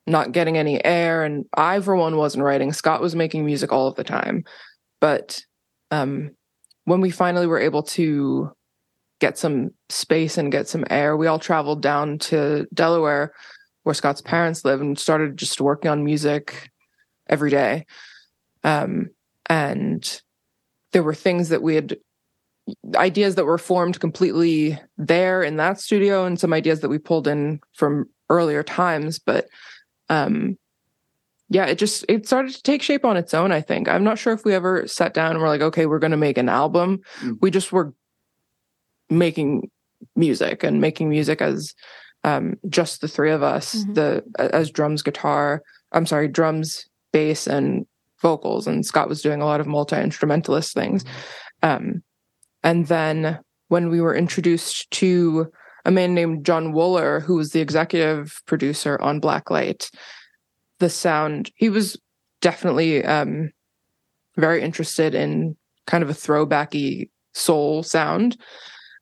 not 0.08 0.31
getting 0.31 0.58
any 0.58 0.84
air. 0.84 1.24
And 1.24 1.46
I, 1.55 1.79
for 1.79 1.96
one, 1.96 2.17
wasn't 2.17 2.43
writing. 2.43 2.74
Scott 2.74 3.01
was 3.01 3.15
making 3.15 3.46
music 3.46 3.72
all 3.72 3.88
of 3.88 3.96
the 3.96 4.03
time, 4.03 4.43
but 5.00 5.41
um, 5.91 6.31
when 6.86 7.01
we 7.01 7.12
finally 7.12 7.48
were 7.48 7.60
able 7.60 7.84
to 7.84 8.51
get 9.19 9.38
some 9.38 9.72
space 9.89 10.38
and 10.38 10.51
get 10.51 10.67
some 10.67 10.86
air. 10.89 11.15
We 11.15 11.27
all 11.27 11.39
traveled 11.39 11.81
down 11.81 12.17
to 12.19 12.67
Delaware, 12.74 13.34
where 13.84 13.93
Scott's 13.93 14.22
parents 14.22 14.65
live, 14.65 14.81
and 14.81 14.98
started 14.98 15.38
just 15.38 15.62
working 15.62 15.91
on 15.91 16.03
music 16.03 16.69
every 17.29 17.51
day. 17.51 17.86
Um, 18.63 19.09
and 19.49 20.21
there 20.91 21.03
were 21.03 21.13
things 21.13 21.49
that 21.49 21.61
we 21.61 21.75
had, 21.75 21.97
ideas 22.95 23.35
that 23.35 23.45
were 23.45 23.57
formed 23.57 23.99
completely 23.99 24.79
there 24.97 25.41
in 25.43 25.57
that 25.57 25.79
studio, 25.79 26.25
and 26.25 26.39
some 26.39 26.53
ideas 26.53 26.81
that 26.81 26.89
we 26.89 26.97
pulled 26.97 27.27
in 27.27 27.59
from 27.73 28.05
earlier 28.29 28.63
times. 28.63 29.19
But 29.19 29.47
um, 30.09 30.57
yeah, 31.49 31.65
it 31.65 31.75
just 31.79 32.05
it 32.07 32.27
started 32.27 32.53
to 32.53 32.61
take 32.61 32.81
shape 32.83 33.05
on 33.05 33.17
its 33.17 33.33
own. 33.33 33.51
I 33.51 33.61
think 33.61 33.87
I'm 33.87 34.03
not 34.03 34.19
sure 34.19 34.33
if 34.33 34.45
we 34.45 34.53
ever 34.53 34.87
sat 34.87 35.13
down 35.13 35.31
and 35.31 35.39
were 35.39 35.47
like, 35.47 35.61
okay, 35.61 35.85
we're 35.87 35.99
going 35.99 36.11
to 36.11 36.17
make 36.17 36.37
an 36.37 36.49
album. 36.49 36.99
Mm. 37.21 37.37
We 37.41 37.49
just 37.49 37.71
were 37.71 37.93
making 39.09 39.69
music 40.15 40.63
and 40.63 40.79
making 40.79 41.09
music 41.09 41.41
as 41.41 41.73
um, 42.23 42.55
just 42.67 43.01
the 43.01 43.07
three 43.07 43.31
of 43.31 43.41
us, 43.41 43.75
Mhm. 43.75 43.95
the 43.95 44.23
as 44.37 44.69
drums, 44.69 45.01
guitar. 45.01 45.63
I'm 45.91 46.05
sorry, 46.05 46.27
drums, 46.27 46.87
bass, 47.11 47.47
and 47.47 47.87
vocals. 48.21 48.67
And 48.67 48.85
Scott 48.85 49.09
was 49.09 49.21
doing 49.21 49.41
a 49.41 49.45
lot 49.45 49.59
of 49.59 49.67
multi 49.67 49.95
instrumentalist 49.95 50.73
things. 50.73 51.05
Um, 51.63 52.03
and 52.63 52.88
then 52.88 53.39
when 53.67 53.89
we 53.89 54.01
were 54.01 54.15
introduced 54.15 54.89
to 54.91 55.51
a 55.85 55.91
man 55.91 56.13
named 56.13 56.45
John 56.45 56.73
Wooler, 56.73 57.21
who 57.21 57.35
was 57.35 57.51
the 57.51 57.61
executive 57.61 58.41
producer 58.45 58.99
on 59.01 59.21
Blacklight, 59.21 59.89
the 60.79 60.89
sound 60.89 61.51
he 61.55 61.69
was 61.69 61.97
definitely 62.41 63.03
um, 63.03 63.51
very 64.38 64.61
interested 64.61 65.13
in 65.13 65.55
kind 65.85 66.03
of 66.03 66.09
a 66.09 66.13
throwbacky 66.13 67.09
soul 67.33 67.83
sound 67.83 68.38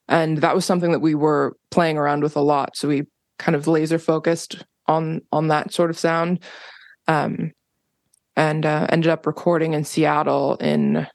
and 0.08 0.40
that 0.40 0.56
was 0.56 0.66
something 0.66 0.92
that 0.92 1.00
we 1.00 1.16
were 1.16 1.56
playing 1.72 1.98
around 1.98 2.24
with 2.24 2.36
a 2.36 2.42
lot 2.42 2.76
so 2.76 2.88
we 2.88 3.04
kind 3.40 3.56
of 3.56 3.68
laser 3.68 4.00
focused 4.00 4.64
on 4.88 5.22
on 5.32 5.48
that 5.48 5.74
sort 5.74 5.90
of 5.90 5.98
sound 5.98 6.44
um 7.08 7.52
and 8.38 8.66
uh, 8.66 8.88
ended 8.90 9.10
up 9.10 9.26
recording 9.28 9.74
in 9.74 9.84
Seattle 9.84 10.56
in 10.58 11.06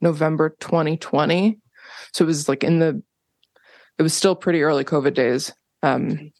November 0.00 0.50
2020 0.60 1.58
so 2.12 2.24
it 2.24 2.26
was 2.26 2.48
like 2.48 2.62
in 2.62 2.78
the 2.78 3.02
it 3.98 4.02
was 4.02 4.14
still 4.14 4.36
pretty 4.36 4.62
early 4.62 4.84
covid 4.84 5.12
days 5.14 5.52
um 5.82 6.30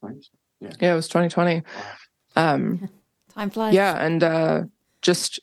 yeah 0.60 0.92
it 0.92 0.94
was 0.94 1.08
2020 1.08 1.62
um 2.36 2.88
Time 3.34 3.50
flies. 3.50 3.74
yeah 3.74 3.96
and 4.04 4.22
uh 4.22 4.62
just 5.02 5.40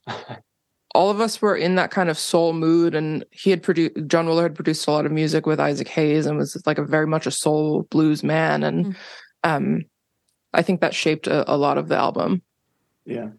all 0.94 1.10
of 1.10 1.20
us 1.20 1.42
were 1.42 1.56
in 1.58 1.76
that 1.76 1.92
kind 1.92 2.10
of 2.10 2.18
soul 2.18 2.54
mood 2.54 2.96
and 2.96 3.26
he 3.32 3.50
had 3.50 3.62
produced 3.62 3.96
john 4.08 4.28
wooler 4.28 4.44
had 4.44 4.56
produced 4.56 4.88
a 4.88 4.92
lot 4.92 5.06
of 5.06 5.12
music 5.12 5.46
with 5.46 5.60
isaac 5.60 5.90
hayes 5.90 6.26
and 6.26 6.38
was 6.38 6.62
like 6.66 6.78
a 6.78 6.84
very 6.86 7.08
much 7.08 7.26
a 7.28 7.32
soul 7.32 7.84
blues 7.92 8.24
man 8.24 8.64
and 8.64 8.86
Mm. 8.86 8.96
um 9.44 9.86
i 10.54 10.62
think 10.62 10.80
that 10.82 10.94
shaped 10.96 11.28
a, 11.28 11.52
a 11.54 11.58
lot 11.58 11.78
of 11.78 11.90
the 11.90 11.98
album 11.98 12.42
Yeah. 13.06 13.30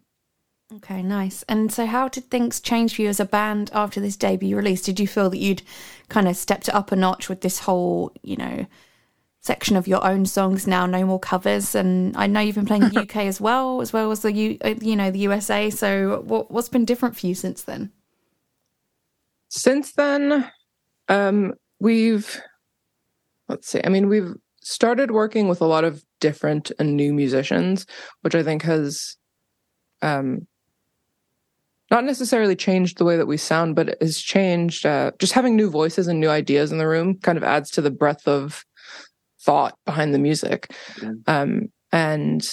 Okay, 0.75 1.01
nice. 1.01 1.43
And 1.43 1.71
so, 1.71 1.85
how 1.85 2.09
did 2.09 2.29
things 2.29 2.59
change 2.59 2.95
for 2.95 3.01
you 3.01 3.09
as 3.09 3.19
a 3.19 3.25
band 3.25 3.71
after 3.73 4.01
this 4.01 4.17
debut 4.17 4.55
release? 4.55 4.81
Did 4.81 4.99
you 4.99 5.07
feel 5.07 5.29
that 5.29 5.37
you'd 5.37 5.61
kind 6.09 6.27
of 6.27 6.35
stepped 6.35 6.67
up 6.69 6.91
a 6.91 6.95
notch 6.95 7.29
with 7.29 7.41
this 7.41 7.59
whole, 7.59 8.11
you 8.21 8.35
know, 8.35 8.65
section 9.39 9.77
of 9.77 9.87
your 9.87 10.05
own 10.05 10.25
songs 10.25 10.67
now, 10.67 10.85
no 10.85 11.05
more 11.05 11.19
covers? 11.19 11.73
And 11.73 12.15
I 12.17 12.27
know 12.27 12.41
you've 12.41 12.55
been 12.55 12.65
playing 12.65 12.89
the 12.89 13.01
UK 13.01 13.17
as 13.27 13.39
well, 13.39 13.81
as 13.81 13.93
well 13.93 14.11
as 14.11 14.21
the 14.21 14.33
U, 14.33 14.57
uh, 14.61 14.75
you 14.81 14.97
know, 14.97 15.09
the 15.09 15.19
USA. 15.19 15.69
So, 15.69 16.21
what 16.25 16.51
what's 16.51 16.69
been 16.69 16.85
different 16.85 17.17
for 17.17 17.27
you 17.27 17.33
since 17.33 17.63
then? 17.63 17.91
since 19.49 19.93
then 19.93 20.49
um 21.07 21.53
we've 21.79 22.41
let's 23.47 23.69
see 23.69 23.81
i 23.83 23.89
mean 23.89 24.09
we've 24.09 24.33
started 24.61 25.11
working 25.11 25.47
with 25.47 25.61
a 25.61 25.65
lot 25.65 25.83
of 25.83 26.03
different 26.19 26.71
and 26.79 26.97
new 26.97 27.13
musicians 27.13 27.85
which 28.21 28.35
i 28.35 28.43
think 28.43 28.63
has 28.63 29.15
um 30.01 30.45
not 31.89 32.03
necessarily 32.03 32.55
changed 32.55 32.97
the 32.97 33.05
way 33.05 33.17
that 33.17 33.27
we 33.27 33.37
sound 33.37 33.75
but 33.75 33.89
it 33.89 33.97
has 34.01 34.19
changed 34.19 34.85
uh, 34.85 35.11
just 35.19 35.33
having 35.33 35.55
new 35.55 35.69
voices 35.69 36.07
and 36.07 36.19
new 36.19 36.29
ideas 36.29 36.71
in 36.71 36.77
the 36.77 36.87
room 36.87 37.17
kind 37.19 37.37
of 37.37 37.43
adds 37.43 37.69
to 37.71 37.81
the 37.81 37.91
breadth 37.91 38.27
of 38.27 38.65
thought 39.41 39.77
behind 39.85 40.13
the 40.13 40.19
music 40.19 40.71
Yeah. 41.01 41.11
um 41.27 41.71
and 41.91 42.47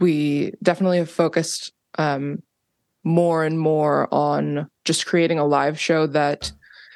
we 0.00 0.52
definitely 0.62 0.98
have 0.98 1.10
focused 1.10 1.72
um 1.98 2.42
more 3.04 3.44
and 3.44 3.58
more 3.58 4.08
on 4.12 4.68
just 4.84 5.06
creating 5.06 5.38
a 5.38 5.44
live 5.46 5.78
show 5.78 6.06
that 6.08 6.52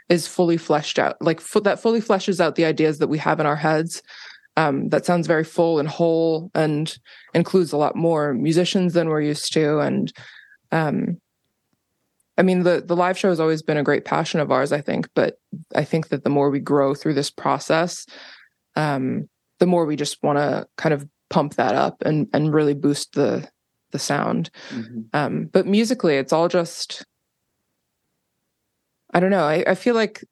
is 0.08 0.26
fully 0.28 0.56
fleshed 0.56 0.98
out 0.98 1.16
like 1.20 1.40
fu- 1.40 1.60
that 1.60 1.80
fully 1.80 2.00
fleshes 2.00 2.40
out 2.40 2.54
the 2.54 2.64
ideas 2.64 2.98
that 2.98 3.08
we 3.08 3.18
have 3.18 3.40
in 3.40 3.46
our 3.46 3.56
heads 3.56 4.02
um, 4.58 4.88
that 4.88 5.04
sounds 5.04 5.26
very 5.26 5.44
full 5.44 5.78
and 5.78 5.86
whole 5.88 6.50
and 6.54 6.96
includes 7.34 7.72
a 7.72 7.76
lot 7.76 7.94
more 7.94 8.32
musicians 8.32 8.94
than 8.94 9.08
we're 9.08 9.20
used 9.20 9.52
to 9.52 9.80
and 9.80 10.12
um, 10.72 11.20
i 12.38 12.42
mean 12.42 12.62
the 12.62 12.82
the 12.84 12.96
live 12.96 13.16
show 13.18 13.28
has 13.28 13.40
always 13.40 13.62
been 13.62 13.76
a 13.76 13.82
great 13.82 14.04
passion 14.04 14.40
of 14.40 14.50
ours 14.50 14.72
i 14.72 14.80
think 14.80 15.08
but 15.14 15.38
i 15.74 15.84
think 15.84 16.08
that 16.08 16.24
the 16.24 16.30
more 16.30 16.50
we 16.50 16.60
grow 16.60 16.94
through 16.94 17.14
this 17.14 17.30
process 17.30 18.06
um, 18.76 19.28
the 19.58 19.66
more 19.66 19.86
we 19.86 19.96
just 19.96 20.22
want 20.22 20.38
to 20.38 20.66
kind 20.76 20.92
of 20.92 21.08
pump 21.30 21.54
that 21.54 21.74
up 21.74 22.02
and 22.02 22.28
and 22.32 22.52
really 22.52 22.74
boost 22.74 23.14
the 23.14 23.48
the 23.92 23.98
sound 23.98 24.50
Mhm. 24.70 25.04
um, 25.14 25.46
but 25.52 25.66
musically, 25.66 26.16
it's 26.16 26.32
all 26.32 26.48
just 26.48 27.04
I 29.14 29.20
don't 29.20 29.30
know. 29.30 29.44
I, 29.44 29.64
I 29.66 29.74
feel 29.76 29.94
like 29.94 30.24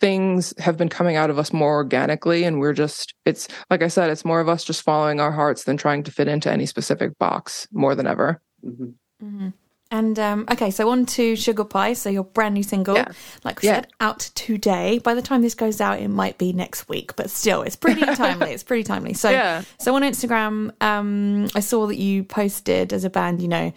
things 0.00 0.52
have 0.58 0.76
been 0.76 0.88
coming 0.88 1.14
out 1.14 1.30
of 1.30 1.38
us 1.38 1.52
more 1.52 1.74
organically 1.74 2.42
and 2.42 2.58
we're 2.58 2.72
just 2.72 3.14
it's 3.24 3.46
like 3.70 3.82
i 3.84 3.88
said 3.88 4.10
it's 4.10 4.24
more 4.24 4.40
of 4.40 4.48
us 4.48 4.64
just 4.64 4.82
following 4.82 5.20
our 5.20 5.30
hearts 5.30 5.62
than 5.62 5.76
trying 5.76 6.02
to 6.02 6.10
fit 6.10 6.26
into 6.26 6.50
any 6.50 6.66
specific 6.66 7.16
box 7.18 7.68
more 7.72 7.94
than 7.94 8.06
ever 8.06 8.40
hmm 8.64 8.86
Mm-hmm. 9.22 9.48
And 9.92 10.18
um, 10.18 10.46
okay, 10.50 10.70
so 10.70 10.88
on 10.88 11.04
to 11.06 11.36
Sugar 11.36 11.64
Pie. 11.64 11.92
So 11.92 12.08
your 12.08 12.24
brand 12.24 12.54
new 12.54 12.62
single, 12.62 12.96
Yeah. 12.96 13.08
like 13.44 13.60
we 13.60 13.68
Yeah. 13.68 13.74
said, 13.76 13.88
out 14.00 14.20
today. 14.34 14.98
By 14.98 15.12
the 15.14 15.20
time 15.22 15.42
this 15.42 15.54
goes 15.54 15.82
out, 15.82 16.00
it 16.00 16.08
might 16.08 16.38
be 16.38 16.54
next 16.54 16.88
week, 16.88 17.14
but 17.14 17.28
still, 17.30 17.60
it's 17.62 17.76
pretty 17.76 18.00
timely. 18.16 18.52
It's 18.52 18.62
pretty 18.62 18.84
timely. 18.84 19.12
So, 19.12 19.28
Yeah. 19.30 19.62
so 19.78 19.94
on 19.94 20.00
Instagram, 20.02 20.72
um, 20.82 21.46
I 21.54 21.60
saw 21.60 21.86
that 21.88 21.98
you 21.98 22.24
posted 22.24 22.94
as 22.94 23.04
a 23.04 23.10
band, 23.10 23.42
you 23.42 23.48
know, 23.48 23.70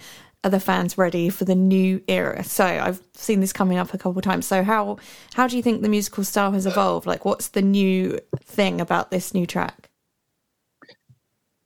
are 0.45 0.49
the 0.49 0.59
fans 0.59 0.97
ready 0.97 1.27
for 1.29 1.43
the 1.43 1.55
new 1.55 2.01
era? 2.07 2.43
So 2.45 2.63
I've 2.65 3.01
seen 3.13 3.41
this 3.41 3.51
coming 3.51 3.77
up 3.77 3.93
a 3.93 3.97
couple 3.97 4.17
of 4.19 4.23
times. 4.23 4.45
So 4.45 4.63
how 4.63 4.97
how 5.33 5.47
do 5.47 5.57
you 5.57 5.63
think 5.63 5.81
the 5.81 5.89
musical 5.89 6.23
style 6.23 6.51
has 6.53 6.65
evolved? 6.65 7.05
Like, 7.07 7.25
what's 7.25 7.49
the 7.49 7.61
new 7.63 8.19
thing 8.41 8.79
about 8.79 9.11
this 9.11 9.33
new 9.33 9.45
track? 9.45 9.89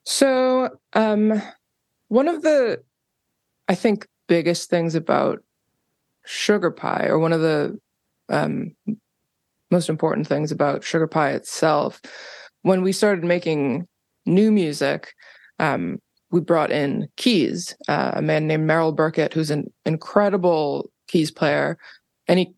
So, 0.06 0.80
um, 0.94 1.40
one 2.08 2.28
of 2.28 2.42
the, 2.42 2.82
I 3.68 3.76
think, 3.76 4.08
biggest 4.30 4.70
things 4.70 4.96
about 4.96 5.44
Sugar 6.24 6.72
Pie, 6.72 7.08
or 7.08 7.20
one 7.20 7.34
of 7.34 7.42
the 7.42 7.78
um, 8.30 8.72
most 9.72 9.90
important 9.90 10.28
things 10.28 10.52
about 10.52 10.84
Sugar 10.84 11.08
Pie 11.08 11.32
itself, 11.32 12.00
when 12.62 12.82
we 12.84 12.92
started 12.92 13.26
making 13.26 13.88
new 14.26 14.52
music, 14.52 15.14
um, 15.58 16.00
we 16.32 16.40
brought 16.40 16.72
in 16.72 17.10
keys, 17.18 17.76
uh, 17.88 18.12
a 18.14 18.22
man 18.22 18.48
named 18.48 18.68
Merrill 18.68 18.92
Burkett, 18.92 19.34
who's 19.34 19.50
an 19.50 19.66
incredible 19.86 20.90
keys 21.08 21.32
player, 21.32 21.78
any 22.28 22.54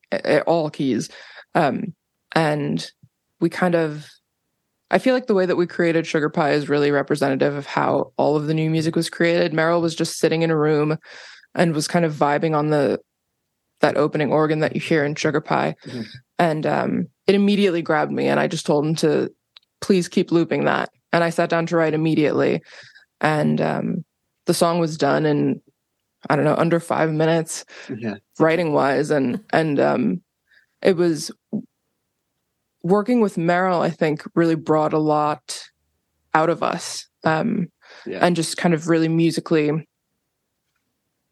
all 0.46 0.70
keys, 0.70 1.10
um, 1.56 1.96
and 2.36 2.92
we 3.40 3.50
kind 3.50 3.76
of 3.76 4.08
I 4.92 5.00
feel 5.00 5.14
like 5.14 5.28
the 5.28 5.34
way 5.34 5.46
that 5.46 5.56
we 5.56 5.68
created 5.68 6.06
Sugar 6.06 6.30
Pie 6.30 6.52
is 6.52 6.68
really 6.68 6.92
representative 6.92 7.56
of 7.56 7.66
how 7.66 8.12
all 8.18 8.36
of 8.36 8.48
the 8.48 8.54
new 8.54 8.70
music 8.70 8.94
was 8.94 9.10
created. 9.10 9.54
Merrill 9.54 9.82
was 9.82 9.96
just 9.96 10.20
sitting 10.20 10.42
in 10.42 10.52
a 10.52 10.58
room 10.58 10.98
and 11.56 11.74
was 11.74 11.88
kind 11.88 12.06
of 12.06 12.14
vibing 12.14 12.56
on 12.56 12.70
the 12.70 13.00
that 13.82 13.98
opening 13.98 14.32
organ 14.32 14.60
that 14.60 14.76
you 14.76 14.82
hear 14.82 15.04
in 15.04 15.16
Sugar 15.16 15.42
Pie. 15.42 15.76
Mhm. 15.86 16.06
And 16.38 16.66
um, 16.68 17.08
it 17.28 17.36
immediately 17.36 17.82
grabbed 17.82 18.12
me 18.12 18.28
and 18.28 18.40
I 18.40 18.48
just 18.48 18.66
told 18.66 18.86
him 18.86 18.96
to 18.96 19.32
please 19.82 20.08
keep 20.08 20.32
looping 20.32 20.66
that. 20.66 20.90
And 21.12 21.24
I 21.24 21.32
sat 21.32 21.50
down 21.50 21.66
to 21.68 21.76
write 21.78 21.94
immediately. 21.96 22.62
And 23.22 23.60
um, 23.60 24.06
the 24.46 24.54
song 24.54 24.80
was 24.80 24.98
done 24.98 25.26
in 25.26 25.62
I 26.30 26.36
don't 26.36 26.46
know, 26.46 26.56
under 26.56 26.80
five 26.80 27.12
minutes 27.12 27.66
Yeah. 27.90 28.16
writing 28.38 28.74
wise 28.74 29.10
and 29.10 29.44
and 29.52 29.80
um 29.80 30.22
it 30.84 30.96
was 30.96 31.32
working 32.84 33.22
with 33.22 33.38
Merrill 33.38 33.82
I 33.82 33.90
think 33.90 34.24
really 34.36 34.56
brought 34.56 34.94
a 34.94 35.00
lot 35.00 35.64
out 36.34 36.50
of 36.50 36.62
us 36.64 37.08
um 37.24 37.68
Yeah. 38.06 38.20
and 38.26 38.36
just 38.36 38.58
kind 38.58 38.74
of 38.76 38.88
really 38.88 39.08
musically 39.10 39.88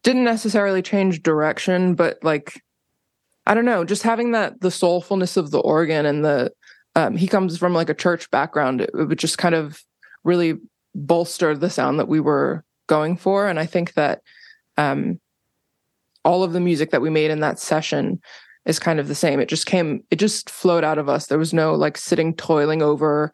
didn't 0.03 0.23
necessarily 0.23 0.81
change 0.81 1.21
direction 1.21 1.95
but 1.95 2.17
like 2.23 2.61
I 3.45 3.53
don't 3.53 3.65
know 3.65 3.83
just 3.83 4.03
having 4.03 4.31
that 4.31 4.61
the 4.61 4.69
soulfulness 4.69 5.37
of 5.37 5.51
the 5.51 5.59
organ 5.59 6.05
and 6.05 6.23
the 6.23 6.51
um 6.95 7.15
he 7.15 7.27
comes 7.27 7.57
from 7.57 7.73
like 7.73 7.89
a 7.89 7.93
church 7.93 8.29
background 8.31 8.81
it, 8.81 8.91
it 8.93 9.05
would 9.05 9.19
just 9.19 9.37
kind 9.37 9.55
of 9.55 9.81
really 10.23 10.55
bolster 10.95 11.55
the 11.55 11.69
sound 11.69 11.99
that 11.99 12.07
we 12.07 12.19
were 12.19 12.63
going 12.87 13.17
for 13.17 13.47
and 13.47 13.59
I 13.59 13.65
think 13.65 13.93
that 13.93 14.21
um 14.77 15.19
all 16.25 16.43
of 16.43 16.53
the 16.53 16.59
music 16.59 16.91
that 16.91 17.01
we 17.01 17.09
made 17.09 17.31
in 17.31 17.39
that 17.39 17.59
session 17.59 18.21
is 18.65 18.79
kind 18.79 18.99
of 18.99 19.07
the 19.07 19.15
same. 19.15 19.39
It 19.39 19.49
just 19.49 19.65
came, 19.65 20.03
it 20.11 20.17
just 20.17 20.49
flowed 20.49 20.83
out 20.83 20.97
of 20.97 21.09
us. 21.09 21.27
There 21.27 21.37
was 21.37 21.53
no 21.53 21.73
like 21.73 21.97
sitting 21.97 22.35
toiling 22.35 22.81
over 22.81 23.33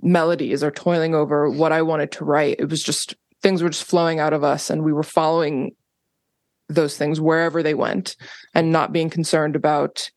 melodies 0.00 0.62
or 0.62 0.70
toiling 0.70 1.14
over 1.14 1.50
what 1.50 1.72
I 1.72 1.82
wanted 1.82 2.12
to 2.12 2.24
write. 2.24 2.56
It 2.58 2.70
was 2.70 2.82
just 2.82 3.14
things 3.44 3.62
were 3.62 3.68
just 3.68 3.84
flowing 3.84 4.18
out 4.18 4.32
of 4.32 4.42
us 4.42 4.70
and 4.70 4.82
we 4.82 4.92
were 4.92 5.02
following 5.02 5.72
those 6.70 6.96
things 6.96 7.20
wherever 7.20 7.62
they 7.62 7.74
went 7.74 8.16
and 8.54 8.72
not 8.72 8.90
being 8.90 9.10
concerned 9.10 9.54
about 9.54 10.10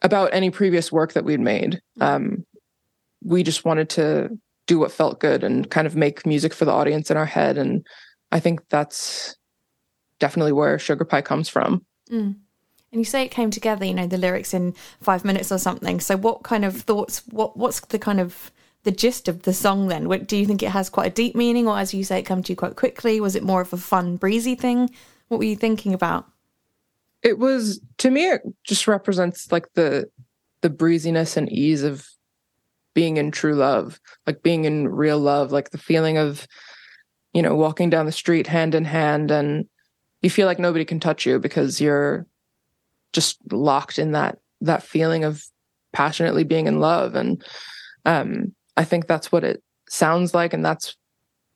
about 0.00 0.32
any 0.32 0.48
previous 0.48 0.90
work 0.90 1.12
that 1.12 1.26
we'd 1.26 1.38
made. 1.38 1.78
Um, 2.00 2.46
we 3.22 3.42
just 3.42 3.66
wanted 3.66 3.90
to 3.90 4.30
do 4.66 4.78
what 4.78 4.90
felt 4.90 5.20
good 5.20 5.44
and 5.44 5.70
kind 5.70 5.86
of 5.86 5.94
make 5.94 6.24
music 6.24 6.54
for 6.54 6.64
the 6.64 6.72
audience 6.72 7.10
in 7.10 7.18
our 7.18 7.26
head. 7.26 7.58
And 7.58 7.86
I 8.32 8.40
think 8.40 8.66
that's 8.70 9.36
definitely 10.18 10.52
where 10.52 10.78
Sugar 10.78 11.04
Pie 11.04 11.20
comes 11.20 11.50
from. 11.50 11.84
Mm. 12.10 12.36
And 12.92 13.00
you 13.00 13.04
say 13.04 13.22
it 13.22 13.30
came 13.30 13.50
together, 13.50 13.84
you 13.84 13.92
know, 13.92 14.06
the 14.06 14.16
lyrics 14.16 14.54
in 14.54 14.72
five 15.02 15.26
minutes 15.26 15.52
or 15.52 15.58
something. 15.58 16.00
So, 16.00 16.16
what 16.16 16.42
kind 16.42 16.64
of 16.64 16.80
thoughts? 16.80 17.22
What 17.30 17.58
What's 17.58 17.80
the 17.80 17.98
kind 17.98 18.18
of 18.18 18.50
the 18.82 18.90
gist 18.90 19.28
of 19.28 19.42
the 19.42 19.52
song 19.52 19.88
then? 19.88 20.08
What, 20.08 20.26
do 20.26 20.36
you 20.36 20.46
think 20.46 20.62
it 20.62 20.70
has 20.70 20.88
quite 20.88 21.12
a 21.12 21.14
deep 21.14 21.34
meaning, 21.34 21.68
or 21.68 21.78
as 21.78 21.92
you 21.92 22.04
say, 22.04 22.20
it 22.20 22.26
came 22.26 22.42
to 22.42 22.52
you 22.52 22.56
quite 22.56 22.76
quickly? 22.76 23.20
Was 23.20 23.36
it 23.36 23.42
more 23.42 23.60
of 23.60 23.72
a 23.72 23.76
fun, 23.76 24.16
breezy 24.16 24.54
thing? 24.54 24.90
What 25.28 25.38
were 25.38 25.44
you 25.44 25.56
thinking 25.56 25.94
about? 25.94 26.26
It 27.22 27.38
was 27.38 27.80
to 27.98 28.10
me 28.10 28.30
it 28.30 28.42
just 28.64 28.88
represents 28.88 29.52
like 29.52 29.72
the 29.74 30.10
the 30.62 30.70
breeziness 30.70 31.36
and 31.36 31.50
ease 31.52 31.82
of 31.82 32.06
being 32.94 33.18
in 33.18 33.30
true 33.30 33.54
love, 33.54 34.00
like 34.26 34.42
being 34.42 34.64
in 34.64 34.88
real 34.88 35.18
love, 35.18 35.52
like 35.52 35.70
the 35.70 35.78
feeling 35.78 36.16
of 36.16 36.46
you 37.32 37.42
know 37.42 37.54
walking 37.54 37.90
down 37.90 38.06
the 38.06 38.12
street 38.12 38.46
hand 38.46 38.74
in 38.74 38.84
hand 38.84 39.30
and 39.30 39.66
you 40.22 40.30
feel 40.30 40.46
like 40.46 40.58
nobody 40.58 40.84
can 40.84 41.00
touch 41.00 41.26
you 41.26 41.38
because 41.38 41.80
you're 41.80 42.26
just 43.12 43.38
locked 43.52 43.98
in 43.98 44.12
that 44.12 44.38
that 44.60 44.82
feeling 44.82 45.24
of 45.24 45.44
passionately 45.92 46.44
being 46.44 46.66
in 46.66 46.80
love 46.80 47.14
and 47.14 47.44
um 48.04 48.54
i 48.80 48.84
think 48.84 49.06
that's 49.06 49.30
what 49.32 49.44
it 49.44 49.62
sounds 49.88 50.34
like 50.34 50.52
and 50.54 50.64
that's 50.64 50.96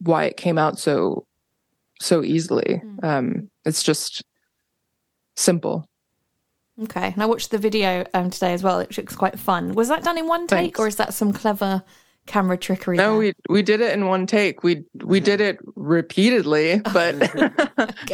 why 0.01 0.25
it 0.25 0.37
came 0.37 0.59
out 0.59 0.79
so 0.79 1.25
so 2.01 2.23
easily 2.23 2.81
Mm. 2.85 3.05
um 3.05 3.51
it's 3.65 3.83
just 3.83 4.23
simple 5.37 5.89
Okay, 6.83 7.13
and 7.15 7.23
I 7.23 7.27
watched 7.27 7.53
the 7.53 7.59
video 7.59 8.05
um, 8.15 8.31
today 8.31 8.53
as 8.53 8.65
well. 8.65 8.81
It 8.81 8.97
looks 8.99 9.15
quite 9.15 9.39
fun. 9.39 9.75
Was 9.75 9.87
that 9.91 10.03
done 10.03 10.19
in 10.19 10.27
one 10.27 10.49
take, 10.49 10.59
Thanks. 10.59 10.81
or 10.81 10.89
is 10.89 10.97
that 10.97 11.15
some 11.15 11.33
clever 11.33 11.85
camera 12.27 12.57
trickery? 12.59 12.97
no 12.97 13.11
there? 13.11 13.19
we 13.19 13.33
we 13.49 13.63
did 13.63 13.81
it 13.81 13.93
in 13.93 14.07
one 14.07 14.27
take 14.27 14.65
we 14.65 14.83
we 15.05 15.21
did 15.21 15.41
it 15.41 15.57
repeatedly 15.77 16.81
but 16.93 17.17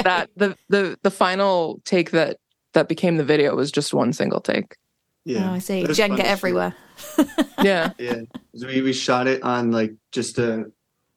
that 0.04 0.28
the 0.36 0.54
the 0.68 0.98
the 1.02 1.10
final 1.10 1.80
take 1.86 2.10
that 2.10 2.36
that 2.74 2.86
became 2.86 3.16
the 3.16 3.24
video 3.24 3.56
was 3.56 3.72
just 3.72 3.94
one 3.94 4.12
single 4.12 4.42
take 4.42 4.76
Yeah. 5.24 5.48
Oh, 5.50 5.54
I 5.54 5.58
see. 5.60 5.80
It 5.80 5.88
was 5.88 5.96
fun 5.98 6.10
Jenga 6.10 6.16
to 6.16 6.22
shoot. 6.24 6.28
everywhere. 6.30 6.74
yeah 7.62 7.92
Yeah. 7.98 8.20
We, 8.52 8.82
we 8.82 8.92
shot 8.92 9.26
it 9.26 9.42
on 9.42 9.70
like 9.70 9.94
just 10.12 10.38
a, 10.38 10.66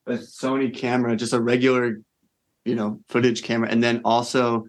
a 0.07 0.13
Sony 0.13 0.73
camera, 0.75 1.15
just 1.15 1.33
a 1.33 1.41
regular, 1.41 1.99
you 2.65 2.75
know, 2.75 2.99
footage 3.09 3.43
camera. 3.43 3.69
And 3.69 3.83
then 3.83 4.01
also 4.05 4.65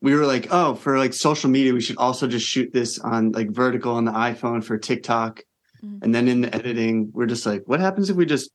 we 0.00 0.14
were 0.14 0.26
like, 0.26 0.48
oh, 0.50 0.74
for 0.74 0.98
like 0.98 1.12
social 1.14 1.48
media, 1.50 1.72
we 1.72 1.80
should 1.80 1.96
also 1.98 2.26
just 2.26 2.46
shoot 2.46 2.72
this 2.72 2.98
on 2.98 3.32
like 3.32 3.50
vertical 3.50 3.94
on 3.94 4.04
the 4.04 4.12
iPhone 4.12 4.62
for 4.62 4.76
TikTok. 4.78 5.40
Mhm. 5.84 6.02
And 6.02 6.14
then 6.14 6.28
in 6.28 6.40
the 6.42 6.54
editing, 6.54 7.10
we're 7.12 7.26
just 7.26 7.46
like, 7.46 7.62
what 7.66 7.80
happens 7.80 8.10
if 8.10 8.16
we 8.16 8.26
just 8.26 8.50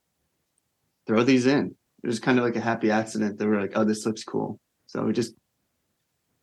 throw 1.07 1.23
these 1.23 1.45
in? 1.45 1.75
It 2.03 2.07
was 2.07 2.19
kind 2.19 2.37
of 2.39 2.45
like 2.45 2.55
a 2.55 2.61
happy 2.61 2.91
accident 2.91 3.37
that 3.39 3.47
we're 3.47 3.59
like, 3.59 3.73
oh, 3.75 3.83
this 3.83 4.05
looks 4.05 4.23
cool. 4.23 4.59
So 4.87 5.03
we 5.03 5.13
just, 5.13 5.33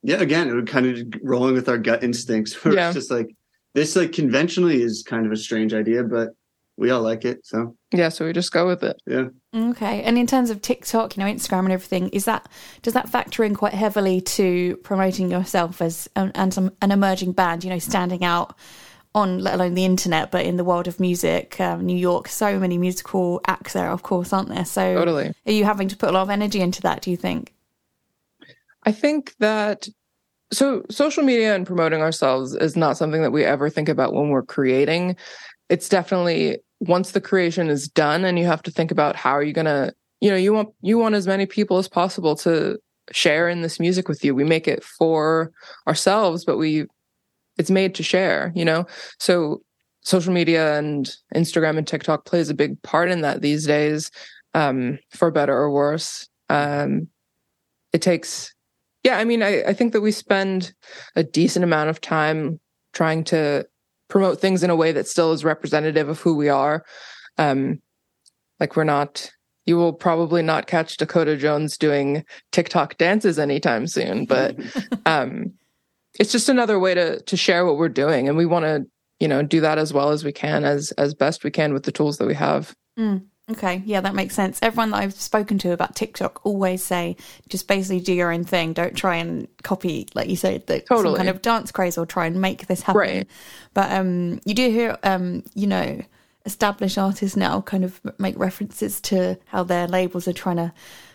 yeah, 0.02 0.16
again, 0.16 0.48
it 0.48 0.54
was 0.54 0.64
kind 0.66 0.86
of 0.86 1.20
rolling 1.22 1.54
with 1.54 1.68
our 1.68 1.78
gut 1.78 2.02
instincts. 2.04 2.52
We're 2.64 2.74
Yeah. 2.74 2.92
just 2.92 3.10
like, 3.10 3.28
this 3.76 3.94
like 3.94 4.12
conventionally 4.12 4.82
is 4.82 5.04
kind 5.06 5.26
of 5.26 5.32
a 5.32 5.36
strange 5.36 5.74
idea, 5.74 6.02
but 6.02 6.30
we 6.78 6.90
all 6.90 7.02
like 7.02 7.24
it. 7.24 7.44
So 7.44 7.76
yeah 7.92 8.08
so 8.08 8.26
we 8.26 8.32
just 8.32 8.50
go 8.50 8.66
with 8.66 8.82
it 8.82 9.00
yeah. 9.06 9.26
Okay, 9.54 10.02
and 10.02 10.18
in 10.18 10.26
terms 10.26 10.50
of 10.50 10.60
TikTok, 10.60 11.16
you 11.16 11.22
know, 11.22 11.30
Instagram, 11.30 11.60
and 11.60 11.72
everything, 11.72 12.08
is 12.08 12.24
that 12.24 12.48
does 12.82 12.94
that 12.94 13.08
factor 13.08 13.44
in 13.44 13.54
quite 13.54 13.74
heavily 13.74 14.20
to 14.22 14.76
promoting 14.78 15.30
yourself 15.30 15.80
as 15.80 16.08
an, 16.16 16.32
and 16.34 16.52
some 16.52 16.72
an 16.82 16.90
emerging 16.90 17.32
band? 17.32 17.62
You 17.62 17.70
know, 17.70 17.78
standing 17.78 18.24
out 18.24 18.56
on 19.14 19.38
let 19.38 19.54
alone 19.54 19.74
the 19.74 19.84
internet, 19.84 20.30
but 20.30 20.44
in 20.44 20.56
the 20.56 20.64
world 20.64 20.88
of 20.88 21.00
music, 21.00 21.58
um, 21.60 21.84
New 21.86 21.96
York, 21.96 22.28
so 22.28 22.58
many 22.58 22.76
musical 22.76 23.40
acts 23.46 23.72
there, 23.72 23.90
of 23.90 24.02
course, 24.02 24.32
aren't 24.32 24.48
there? 24.48 24.64
So, 24.64 24.94
totally 24.94 25.32
are 25.46 25.52
you 25.52 25.64
having 25.64 25.88
to 25.88 25.96
put 25.96 26.08
a 26.08 26.12
lot 26.12 26.22
of 26.22 26.30
energy 26.30 26.60
into 26.60 26.82
that? 26.82 27.02
Do 27.02 27.10
you 27.10 27.16
think? 27.16 27.54
I 28.84 28.92
think 28.92 29.34
that 29.38 29.88
so 30.52 30.84
social 30.90 31.22
media 31.22 31.54
and 31.54 31.66
promoting 31.66 32.02
ourselves 32.02 32.54
is 32.54 32.76
not 32.76 32.96
something 32.96 33.22
that 33.22 33.32
we 33.32 33.44
ever 33.44 33.68
think 33.68 33.88
about 33.88 34.12
when 34.12 34.28
we're 34.28 34.42
creating. 34.42 35.16
It's 35.68 35.88
definitely 35.88 36.58
once 36.80 37.12
the 37.12 37.20
creation 37.20 37.68
is 37.68 37.88
done 37.88 38.24
and 38.24 38.38
you 38.38 38.46
have 38.46 38.62
to 38.62 38.70
think 38.70 38.90
about 38.90 39.16
how 39.16 39.30
are 39.30 39.42
you 39.42 39.52
going 39.52 39.66
to, 39.66 39.92
you 40.20 40.30
know, 40.30 40.36
you 40.36 40.52
want 40.52 40.68
you 40.82 40.98
want 40.98 41.14
as 41.14 41.26
many 41.26 41.46
people 41.46 41.78
as 41.78 41.88
possible 41.88 42.36
to 42.36 42.78
share 43.12 43.48
in 43.48 43.62
this 43.62 43.80
music 43.80 44.08
with 44.08 44.24
you. 44.24 44.34
We 44.34 44.44
make 44.44 44.68
it 44.68 44.84
for 44.84 45.52
ourselves, 45.86 46.44
but 46.44 46.58
we 46.58 46.86
it's 47.58 47.70
made 47.70 47.94
to 47.96 48.02
share, 48.02 48.52
you 48.54 48.64
know. 48.64 48.86
So 49.18 49.62
social 50.02 50.32
media 50.32 50.78
and 50.78 51.10
Instagram 51.34 51.78
and 51.78 51.86
TikTok 51.86 52.24
plays 52.24 52.50
a 52.50 52.54
big 52.54 52.80
part 52.82 53.10
in 53.10 53.22
that 53.22 53.42
these 53.42 53.66
days 53.66 54.10
um 54.54 54.98
for 55.10 55.30
better 55.30 55.56
or 55.56 55.70
worse. 55.70 56.28
Um 56.48 57.08
it 57.92 58.02
takes 58.02 58.54
yeah, 59.06 59.18
I 59.18 59.24
mean, 59.24 59.40
I, 59.40 59.62
I 59.62 59.72
think 59.72 59.92
that 59.92 60.00
we 60.00 60.10
spend 60.10 60.74
a 61.14 61.22
decent 61.22 61.62
amount 61.62 61.90
of 61.90 62.00
time 62.00 62.58
trying 62.92 63.22
to 63.24 63.64
promote 64.08 64.40
things 64.40 64.64
in 64.64 64.70
a 64.70 64.74
way 64.74 64.90
that 64.90 65.06
still 65.06 65.30
is 65.30 65.44
representative 65.44 66.08
of 66.08 66.18
who 66.18 66.34
we 66.34 66.48
are. 66.48 66.84
Um, 67.38 67.80
like 68.58 68.74
we're 68.74 68.82
not 68.82 69.30
you 69.64 69.76
will 69.76 69.92
probably 69.92 70.42
not 70.42 70.66
catch 70.66 70.96
Dakota 70.96 71.36
Jones 71.36 71.78
doing 71.78 72.24
TikTok 72.50 72.98
dances 72.98 73.38
anytime 73.38 73.86
soon, 73.86 74.24
but 74.24 74.56
um, 75.06 75.52
it's 76.18 76.32
just 76.32 76.48
another 76.48 76.80
way 76.80 76.92
to 76.94 77.20
to 77.20 77.36
share 77.36 77.64
what 77.64 77.76
we're 77.76 77.88
doing, 77.88 78.26
and 78.26 78.36
we 78.36 78.44
want 78.44 78.64
to 78.64 78.86
you 79.20 79.28
know 79.28 79.40
do 79.40 79.60
that 79.60 79.78
as 79.78 79.92
well 79.92 80.10
as 80.10 80.24
we 80.24 80.32
can, 80.32 80.64
as 80.64 80.90
as 80.98 81.14
best 81.14 81.44
we 81.44 81.52
can 81.52 81.72
with 81.72 81.84
the 81.84 81.92
tools 81.92 82.18
that 82.18 82.26
we 82.26 82.34
have. 82.34 82.74
Mm. 82.98 83.24
Okay, 83.48 83.82
yeah, 83.86 84.00
that 84.00 84.14
makes 84.14 84.34
sense. 84.34 84.58
Everyone 84.60 84.90
that 84.90 84.98
I've 84.98 85.14
spoken 85.14 85.56
to 85.58 85.70
about 85.70 85.94
TikTok 85.94 86.44
always 86.44 86.82
say 86.82 87.16
just 87.48 87.68
basically 87.68 88.00
do 88.00 88.12
your 88.12 88.32
own 88.32 88.42
thing. 88.42 88.72
Don't 88.72 88.96
try 88.96 89.16
and 89.16 89.46
copy, 89.62 90.08
like 90.14 90.28
you 90.28 90.34
said, 90.34 90.66
the 90.66 90.80
totally. 90.80 91.10
some 91.10 91.16
kind 91.16 91.28
of 91.28 91.42
dance 91.42 91.70
craze 91.70 91.96
or 91.96 92.06
try 92.06 92.26
and 92.26 92.40
make 92.40 92.66
this 92.66 92.82
happen. 92.82 92.98
Right. 92.98 93.28
But 93.72 93.92
um, 93.92 94.40
you 94.44 94.54
do 94.54 94.68
hear, 94.68 94.98
um, 95.04 95.44
you 95.54 95.68
know, 95.68 96.02
established 96.44 96.98
artists 96.98 97.36
now 97.36 97.60
kind 97.60 97.84
of 97.84 98.00
make 98.18 98.36
references 98.36 99.00
to 99.02 99.38
how 99.46 99.62
their 99.62 99.86
labels 99.86 100.26
are 100.26 100.32
trying 100.32 100.56
to 100.56 100.72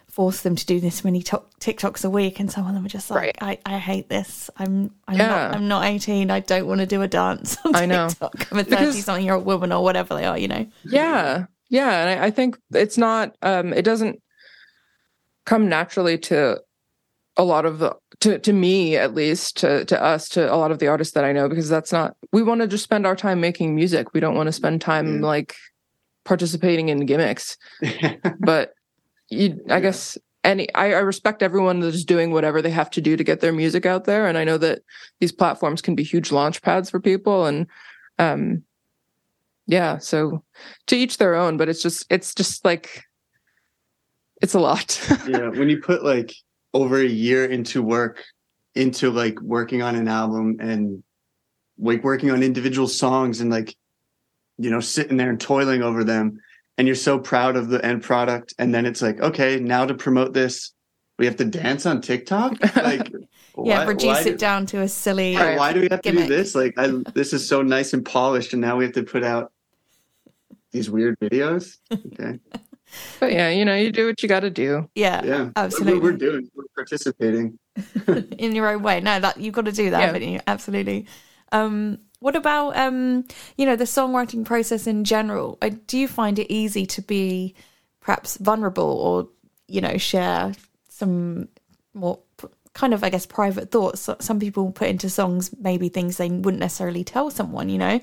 force 0.08 0.42
them 0.42 0.56
to 0.58 0.66
do 0.66 0.80
this 0.80 1.04
many 1.04 1.22
to- 1.24 1.44
TikToks 1.60 2.06
a 2.06 2.10
week, 2.10 2.40
and 2.40 2.52
some 2.52 2.68
of 2.68 2.74
them 2.74 2.86
are 2.86 2.90
just 2.90 3.10
like, 3.10 3.20
right. 3.42 3.60
I, 3.66 3.76
I 3.76 3.78
hate 3.78 4.10
this. 4.10 4.50
I'm 4.58 4.94
I'm 5.08 5.18
yeah. 5.18 5.28
not 5.28 5.56
I'm 5.56 5.68
not 5.68 5.86
18. 5.86 6.30
I 6.30 6.42
don't 6.42 6.68
want 6.68 6.80
to 6.82 6.86
do 6.86 7.02
a 7.02 7.08
dance. 7.08 7.58
I 7.74 7.86
know. 7.86 8.10
I'm 8.52 8.60
a 8.60 8.64
30 8.64 8.92
something 9.00 9.26
year 9.26 9.36
old 9.36 9.46
woman 9.46 9.72
or 9.72 9.84
whatever 9.84 10.14
they 10.14 10.26
are. 10.26 10.38
You 10.38 10.50
know. 10.50 10.68
Yeah, 10.84 11.46
yeah, 11.72 12.02
and 12.02 12.20
I, 12.20 12.26
I 12.26 12.32
think 12.32 12.60
it's 12.74 12.98
not. 12.98 13.34
Um, 13.42 13.72
it 13.72 13.84
doesn't 13.84 14.22
come 15.46 15.70
naturally 15.70 16.18
to 16.18 16.60
a 17.38 17.44
lot 17.44 17.66
of 17.66 17.80
the 17.80 17.96
to 18.20 18.38
to 18.40 18.52
me 18.52 18.98
at 18.98 19.16
least 19.16 19.56
to 19.58 19.86
to 19.86 20.04
us 20.04 20.28
to 20.30 20.54
a 20.54 20.58
lot 20.58 20.72
of 20.72 20.80
the 20.80 20.88
artists 20.88 21.14
that 21.14 21.24
I 21.24 21.32
know 21.32 21.48
because 21.48 21.70
that's 21.70 21.94
not 21.94 22.16
we 22.34 22.44
want 22.44 22.60
to 22.60 22.68
just 22.68 22.84
spend 22.84 23.08
our 23.08 23.16
time 23.16 23.40
making 23.40 23.74
music. 23.74 24.14
We 24.14 24.20
don't 24.20 24.36
want 24.36 24.48
to 24.48 24.54
spend 24.54 24.82
time 24.82 25.22
yeah. 25.22 25.28
like 25.28 25.56
participating 26.26 26.90
in 26.90 27.06
gimmicks. 27.06 27.58
but 28.40 28.74
you 29.30 29.58
I 29.70 29.80
guess 29.80 30.18
any 30.44 30.72
I, 30.76 30.88
I 30.88 31.00
respect 31.00 31.42
everyone 31.42 31.80
that 31.80 31.96
is 31.96 32.04
doing 32.04 32.32
whatever 32.32 32.62
they 32.62 32.70
have 32.70 32.90
to 32.92 33.02
do 33.02 33.16
to 33.16 33.24
get 33.24 33.40
their 33.40 33.54
music 33.54 33.86
out 33.86 34.04
there. 34.04 34.28
And 34.28 34.38
I 34.38 34.44
know 34.44 34.58
that 34.58 34.82
these 35.22 35.32
platforms 35.32 35.82
can 35.82 35.96
be 35.96 36.04
huge 36.04 36.34
launch 36.34 36.62
pads 36.62 36.90
for 36.90 37.00
people 37.00 37.46
and 37.46 37.66
um 38.20 38.66
yeah, 39.68 39.98
so 39.98 40.44
to 40.88 40.96
each 40.96 41.18
their 41.18 41.36
own, 41.36 41.58
but 41.58 41.70
it's 41.70 41.82
just 41.82 42.06
it's 42.10 42.34
just 42.34 42.66
like 42.66 43.04
it's 44.42 44.54
a 44.54 44.60
lot. 44.60 45.00
yeah, 45.28 45.50
when 45.50 45.70
you 45.70 45.80
put 45.80 46.04
like 46.04 46.34
over 46.74 47.00
a 47.00 47.06
year 47.06 47.46
into 47.46 47.82
work 47.82 48.24
into 48.76 49.12
like 49.12 49.40
working 49.42 49.82
on 49.82 49.96
an 49.96 50.08
album 50.08 50.58
and 50.60 51.04
like 51.78 52.04
working 52.04 52.32
on 52.32 52.44
individual 52.44 52.88
songs 52.88 53.42
and 53.42 53.52
like 53.52 53.76
you 54.58 54.70
know 54.70 54.80
sitting 54.80 55.18
there 55.18 55.30
and 55.30 55.42
toiling 55.42 55.82
over 55.82 56.04
them 56.04 56.40
and 56.78 56.88
you're 56.88 56.96
so 56.96 57.20
proud 57.20 57.56
of 57.56 57.68
the 57.68 57.84
end 57.86 58.02
product 58.02 58.54
and 58.58 58.74
then 58.74 58.86
it's 58.86 59.02
like 59.02 59.20
okay 59.20 59.60
now 59.60 59.86
to 59.86 59.94
promote 59.94 60.34
this 60.34 60.74
we 61.20 61.26
have 61.26 61.36
to 61.36 61.46
dance 61.46 61.86
on 61.86 62.00
tiktok 62.00 62.54
like 62.78 63.12
yeah 63.64 63.80
why, 63.80 63.86
reduce 63.86 64.18
why 64.18 64.22
it 64.22 64.26
do, 64.32 64.38
down 64.38 64.66
to 64.66 64.82
a 64.82 64.88
silly 64.88 65.36
why, 65.36 65.58
why 65.58 65.74
do 65.74 65.82
we 65.82 65.88
have 65.92 66.02
gimmick. 66.02 66.24
to 66.24 66.30
do 66.30 66.36
this 66.36 66.56
like 66.56 66.78
I, 66.78 66.88
this 67.14 67.34
is 67.34 67.48
so 67.48 67.62
nice 67.62 67.94
and 67.94 68.06
polished 68.06 68.54
and 68.54 68.62
now 68.62 68.78
we 68.78 68.86
have 68.86 68.94
to 68.94 69.04
put 69.04 69.24
out 69.24 69.52
these 70.72 70.90
weird 70.90 71.20
videos 71.20 71.78
okay 71.92 72.40
but 73.20 73.32
yeah, 73.32 73.50
you 73.50 73.66
know, 73.66 73.76
you 73.76 73.92
do 73.92 74.08
what 74.08 74.22
you 74.22 74.30
got 74.30 74.42
to 74.42 74.50
do. 74.50 74.90
Yeah, 74.96 75.24
yeah, 75.24 75.50
absolutely. 75.56 76.00
we're 76.00 76.18
doing, 76.18 76.50
we're 76.56 76.66
participating 76.76 77.58
in 78.38 78.56
your 78.56 78.70
own 78.70 78.84
way. 78.84 79.00
No, 79.00 79.20
that 79.20 79.40
you've 79.40 79.54
got 79.54 79.66
to 79.66 79.72
do 79.72 79.90
that, 79.92 80.00
yeah. 80.00 80.06
haven't 80.08 80.24
you? 80.24 80.40
Absolutely. 80.48 81.08
Um, 81.52 82.00
what 82.20 82.36
about 82.36 82.78
um, 82.78 83.26
you 83.58 83.66
know 83.66 83.76
the 83.76 83.86
songwriting 83.86 84.46
process 84.46 84.88
in 84.88 85.04
general? 85.04 85.58
Uh, 85.62 85.72
do 85.88 85.98
you 85.98 86.08
find 86.08 86.40
it 86.40 86.52
easy 86.52 86.86
to 86.88 87.02
be 87.02 87.56
perhaps 88.00 88.38
vulnerable 88.38 88.84
or 88.84 89.30
you 89.68 89.82
know 89.82 89.98
share 89.98 90.54
some 90.90 91.48
more 91.94 92.20
kind 92.74 92.94
of, 92.94 93.04
I 93.04 93.10
guess, 93.10 93.26
private 93.26 93.70
thoughts. 93.70 94.10
Some 94.20 94.40
people 94.40 94.72
put 94.72 94.88
into 94.88 95.10
songs 95.10 95.52
maybe 95.60 95.90
things 95.90 96.18
they 96.18 96.30
wouldn't 96.30 96.62
necessarily 96.62 97.04
tell 97.04 97.30
someone. 97.30 97.70
You 97.70 97.78
know, 97.78 97.96
uh, 97.96 98.00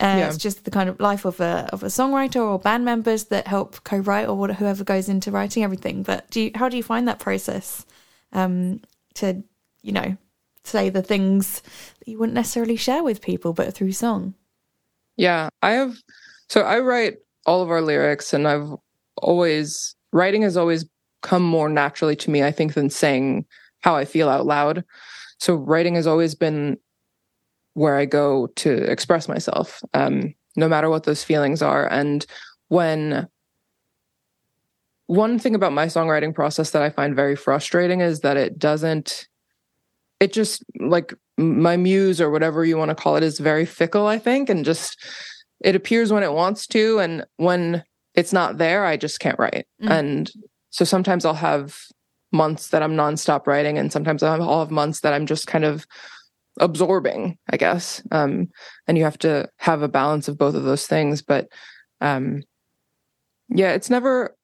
yeah. 0.00 0.28
it's 0.28 0.36
just 0.36 0.64
the 0.64 0.70
kind 0.70 0.88
of 0.88 1.00
life 1.00 1.24
of 1.24 1.40
a 1.40 1.68
of 1.72 1.82
a 1.82 1.86
songwriter 1.86 2.40
or 2.40 2.58
band 2.58 2.84
members 2.84 3.24
that 3.24 3.46
help 3.46 3.82
co-write 3.84 4.28
or 4.28 4.48
whoever 4.48 4.84
goes 4.84 5.08
into 5.08 5.30
writing 5.30 5.64
everything. 5.64 6.02
But 6.02 6.30
do 6.30 6.42
you, 6.42 6.50
how 6.54 6.68
do 6.68 6.76
you 6.76 6.82
find 6.82 7.08
that 7.08 7.18
process 7.18 7.84
um, 8.32 8.80
to, 9.14 9.42
you 9.82 9.92
know, 9.92 10.16
say 10.64 10.90
the 10.90 11.02
things 11.02 11.62
that 11.98 12.08
you 12.08 12.18
wouldn't 12.18 12.34
necessarily 12.34 12.76
share 12.76 13.02
with 13.02 13.20
people, 13.20 13.52
but 13.52 13.74
through 13.74 13.92
song? 13.92 14.34
Yeah, 15.16 15.48
I 15.62 15.72
have. 15.72 15.96
So 16.48 16.62
I 16.62 16.80
write 16.80 17.18
all 17.46 17.62
of 17.62 17.70
our 17.70 17.82
lyrics, 17.82 18.32
and 18.32 18.46
I've 18.46 18.70
always 19.16 19.96
writing 20.12 20.42
has 20.42 20.56
always 20.56 20.84
come 21.22 21.42
more 21.42 21.68
naturally 21.68 22.16
to 22.16 22.30
me. 22.30 22.42
I 22.42 22.52
think 22.52 22.74
than 22.74 22.90
saying 22.90 23.46
how 23.84 23.94
I 23.94 24.06
feel 24.06 24.30
out 24.30 24.46
loud. 24.46 24.82
So 25.38 25.56
writing 25.56 25.94
has 25.96 26.06
always 26.06 26.34
been 26.34 26.78
where 27.74 27.96
I 27.96 28.06
go 28.06 28.46
to 28.56 28.72
express 28.90 29.28
myself, 29.28 29.82
um, 29.92 30.34
no 30.56 30.68
matter 30.68 30.88
what 30.88 31.04
those 31.04 31.22
feelings 31.22 31.60
are. 31.60 31.86
And 31.92 32.24
when 32.68 33.28
one 35.06 35.38
thing 35.38 35.54
about 35.54 35.74
my 35.74 35.84
songwriting 35.84 36.34
process 36.34 36.70
that 36.70 36.80
I 36.80 36.88
find 36.88 37.14
very 37.14 37.36
frustrating 37.36 38.00
is 38.00 38.20
that 38.20 38.38
it 38.38 38.58
doesn't, 38.58 39.28
it 40.18 40.32
just 40.32 40.64
like 40.80 41.12
my 41.36 41.76
muse 41.76 42.22
or 42.22 42.30
whatever 42.30 42.64
you 42.64 42.78
want 42.78 42.88
to 42.88 42.94
call 42.94 43.16
it 43.16 43.22
is 43.22 43.38
very 43.38 43.66
fickle, 43.66 44.06
I 44.06 44.18
think, 44.18 44.48
and 44.48 44.64
just 44.64 44.96
it 45.60 45.76
appears 45.76 46.10
when 46.10 46.22
it 46.22 46.32
wants 46.32 46.66
to. 46.68 47.00
And 47.00 47.26
when 47.36 47.84
it's 48.14 48.32
not 48.32 48.56
there, 48.56 48.86
I 48.86 48.96
just 48.96 49.20
can't 49.20 49.38
write. 49.38 49.66
Mm. 49.82 49.90
And 49.90 50.32
so 50.70 50.86
sometimes 50.86 51.26
I'll 51.26 51.34
have 51.34 51.76
months 52.34 52.68
that 52.68 52.82
I'm 52.82 52.94
nonstop 52.94 53.46
writing, 53.46 53.78
and 53.78 53.90
sometimes 53.90 54.22
I'll 54.22 54.60
have 54.60 54.70
months 54.70 55.00
that 55.00 55.14
I'm 55.14 55.24
just 55.24 55.46
kind 55.46 55.64
of 55.64 55.86
absorbing, 56.60 57.38
I 57.50 57.56
guess. 57.56 58.02
Um, 58.12 58.48
and 58.86 58.98
you 58.98 59.04
have 59.04 59.18
to 59.18 59.48
have 59.58 59.82
a 59.82 59.88
balance 59.88 60.28
of 60.28 60.36
both 60.36 60.54
of 60.54 60.64
those 60.64 60.86
things. 60.86 61.22
But 61.22 61.48
um, 62.00 62.42
yeah, 63.48 63.72
it's 63.72 63.88
never. 63.88 64.36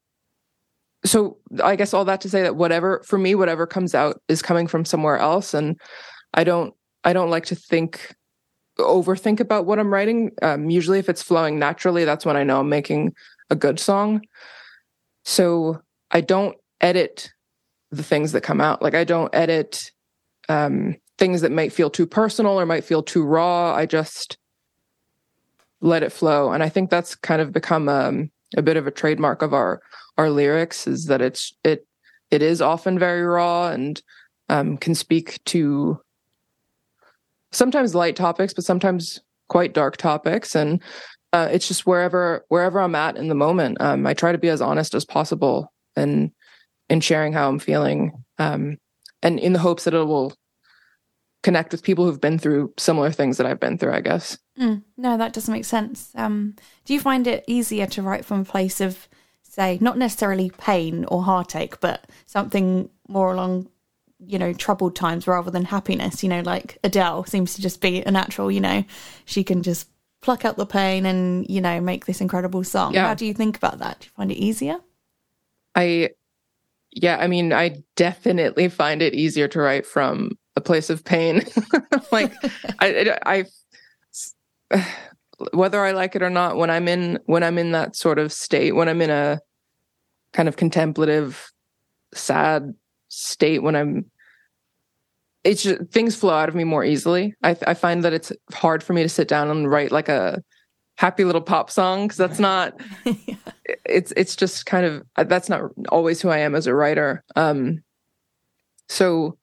So 1.05 1.39
I 1.63 1.77
guess 1.77 1.95
all 1.95 2.05
that 2.07 2.21
to 2.23 2.31
say 2.31 2.43
that 2.43 2.57
whatever 2.57 3.03
for 3.05 3.19
me, 3.19 3.35
whatever 3.35 3.67
comes 3.67 3.95
out 3.95 4.21
is 4.29 4.43
coming 4.43 4.67
from 4.67 4.85
somewhere 4.85 5.19
else, 5.19 5.53
and 5.53 5.79
I 6.33 6.45
don't. 6.45 6.75
I 7.03 7.13
don't 7.13 7.31
like 7.31 7.47
to 7.47 7.55
think 7.55 8.15
overthink 8.79 9.41
about 9.41 9.67
what 9.67 9.79
I'm 9.79 9.93
writing. 9.93 10.31
Um, 10.43 10.71
usually, 10.71 10.99
if 10.99 11.09
it's 11.09 11.23
flowing 11.23 11.59
naturally, 11.59 12.05
that's 12.05 12.25
when 12.25 12.37
I 12.37 12.45
know 12.45 12.61
I'm 12.61 12.69
making 12.69 13.15
a 13.51 13.57
good 13.57 13.81
song. 13.81 14.23
So 15.25 15.81
I 16.11 16.21
don't 16.21 16.57
edit 16.81 17.33
the 17.91 18.03
things 18.03 18.33
that 18.33 18.43
come 18.43 18.61
out. 18.61 18.83
Like 18.83 18.95
I 18.95 19.05
don't 19.05 19.35
edit 19.35 19.91
um, 20.49 20.97
things 21.19 21.41
that 21.41 21.53
might 21.53 21.73
feel 21.73 21.91
too 21.91 22.07
personal 22.07 22.59
or 22.59 22.67
might 22.67 22.85
feel 22.85 23.03
too 23.03 23.25
raw. 23.25 23.75
I 23.75 23.87
just 23.87 24.39
let 25.81 26.03
it 26.03 26.13
flow, 26.13 26.53
and 26.53 26.63
I 26.63 26.69
think 26.69 26.91
that's 26.91 27.15
kind 27.15 27.41
of 27.41 27.53
become 27.53 27.89
um, 27.89 28.31
a 28.57 28.63
bit 28.63 28.77
of 28.77 28.87
a 28.87 28.91
trademark 28.91 29.43
of 29.43 29.55
our 29.55 29.81
our 30.19 30.31
lyrics 30.31 30.87
is 30.87 31.07
that 31.07 31.23
it's 31.23 31.55
it 31.65 31.87
it 32.31 32.43
is 32.43 32.61
often 32.61 32.99
very 32.99 33.23
raw 33.23 33.69
and 33.69 34.03
um, 34.49 34.77
can 34.77 34.95
speak 34.95 35.43
to 35.47 36.01
sometimes 37.53 37.95
light 37.95 38.17
topics, 38.17 38.53
but 38.53 38.65
sometimes 38.65 39.21
quite 39.49 39.75
dark 39.75 39.97
topics, 39.97 40.55
and 40.55 40.83
uh, 41.33 41.49
it's 41.51 41.69
just 41.69 41.87
wherever 41.87 42.45
wherever 42.49 42.81
I'm 42.81 42.95
at 42.95 43.17
in 43.17 43.29
the 43.29 43.35
moment. 43.35 43.81
Um, 43.81 44.07
I 44.07 44.15
try 44.15 44.33
to 44.33 44.39
be 44.39 44.49
as 44.49 44.61
honest 44.61 44.95
as 44.95 45.05
possible 45.05 45.73
and 45.97 46.31
and 46.91 47.03
sharing 47.03 47.33
how 47.33 47.49
I'm 47.49 47.59
feeling, 47.59 48.13
um, 48.39 48.77
and 49.23 49.39
in 49.39 49.55
the 49.55 49.59
hopes 49.59 49.85
that 49.85 49.95
it 49.95 50.05
will 50.05 50.35
connect 51.43 51.73
with 51.73 51.83
people 51.83 52.05
who've 52.05 52.21
been 52.21 52.39
through 52.39 52.75
similar 52.77 53.11
things 53.11 53.39
that 53.39 53.47
I've 53.47 53.61
been 53.61 53.79
through. 53.79 53.95
I 53.95 54.01
guess. 54.03 54.37
Mm, 54.59 54.83
no, 54.99 55.17
that 55.17 55.33
doesn't 55.33 55.53
make 55.53 55.65
sense. 55.65 56.13
Um, 56.15 56.57
do 56.85 56.93
you 56.93 57.01
find 57.01 57.27
it 57.27 57.45
easier 57.47 57.87
to 57.87 58.03
write 58.03 58.27
from 58.27 58.41
a 58.41 58.45
place 58.45 58.83
of, 58.83 59.09
say, 59.43 59.79
not 59.81 59.97
necessarily 59.97 60.51
pain 60.59 61.07
or 61.07 61.23
heartache, 61.23 61.81
but 61.81 62.07
something 62.27 62.91
more 63.09 63.33
along 63.33 63.69
you 64.27 64.39
know 64.39 64.53
troubled 64.53 64.95
times 64.95 65.27
rather 65.27 65.51
than 65.51 65.65
happiness 65.65 66.23
you 66.23 66.29
know 66.29 66.41
like 66.43 66.79
adele 66.85 67.25
seems 67.25 67.55
to 67.55 67.63
just 67.63 67.81
be 67.81 68.03
a 68.03 68.11
natural 68.11 68.51
you 68.51 68.61
know 68.61 68.85
she 69.25 69.43
can 69.43 69.63
just 69.63 69.89
pluck 70.21 70.45
out 70.45 70.57
the 70.57 70.67
pain 70.67 71.07
and 71.07 71.49
you 71.49 71.61
know 71.61 71.81
make 71.81 72.07
this 72.07 72.21
incredible 72.21 72.63
song 72.63 72.93
yeah. 72.93 73.07
how 73.07 73.15
do 73.15 73.25
you 73.25 73.33
think 73.33 73.57
about 73.57 73.79
that 73.79 74.01
do 74.01 74.07
you 74.07 74.11
find 74.17 74.31
it 74.31 74.37
easier 74.37 74.77
i 75.75 76.11
yeah, 76.93 77.19
I 77.19 77.27
mean, 77.27 77.53
I 77.53 77.83
definitely 77.97 78.69
find 78.69 79.03
it 79.03 79.15
easier 79.15 79.49
to 79.49 79.61
write 79.61 79.87
from 79.87 80.33
a 80.57 80.61
place 80.61 80.91
of 80.91 81.05
pain. 81.05 81.43
like, 82.13 82.33
I, 82.81 83.45
I, 84.73 84.85
whether 85.53 85.85
I 85.85 85.93
like 85.93 86.17
it 86.17 86.23
or 86.23 86.31
not, 86.31 86.57
when 86.57 86.71
I'm 86.71 86.89
in 86.89 87.19
when 87.27 87.43
I'm 87.43 87.59
in 87.59 87.73
that 87.73 87.97
sort 87.97 88.19
of 88.19 88.33
state, 88.33 88.75
when 88.75 88.89
I'm 88.89 89.01
in 89.01 89.11
a 89.11 89.41
kind 90.33 90.49
of 90.49 90.57
contemplative, 90.57 91.51
sad 92.13 92.75
state, 93.09 93.63
when 93.63 93.77
I'm 93.77 94.11
it's 95.43 95.63
just, 95.63 95.91
things 95.91 96.15
flow 96.15 96.35
out 96.35 96.49
of 96.49 96.55
me 96.55 96.65
more 96.65 96.85
easily. 96.85 97.35
I, 97.43 97.57
I 97.67 97.75
find 97.75 98.05
that 98.05 98.13
it's 98.13 98.33
hard 98.53 98.83
for 98.83 98.93
me 98.93 99.03
to 99.03 99.09
sit 99.09 99.29
down 99.29 99.49
and 99.49 99.71
write 99.71 99.91
like 99.91 100.09
a 100.09 100.43
happy 101.01 101.25
little 101.25 101.41
pop 101.41 101.71
song 101.71 102.05
because 102.05 102.19
that's 102.19 102.39
not. 102.39 102.79
yeah. 103.05 103.37
It's 103.87 104.13
it's 104.19 104.37
just 104.37 104.67
kind 104.67 104.85
of 104.85 105.03
uh, 105.17 105.25
that's 105.25 105.49
not 105.49 105.63
always 105.89 106.21
who 106.21 106.29
I 106.29 106.39
am 106.39 106.55
as 106.55 106.67
a 106.67 106.75
writer. 106.75 107.25
Um, 107.37 107.83
so 108.91 109.39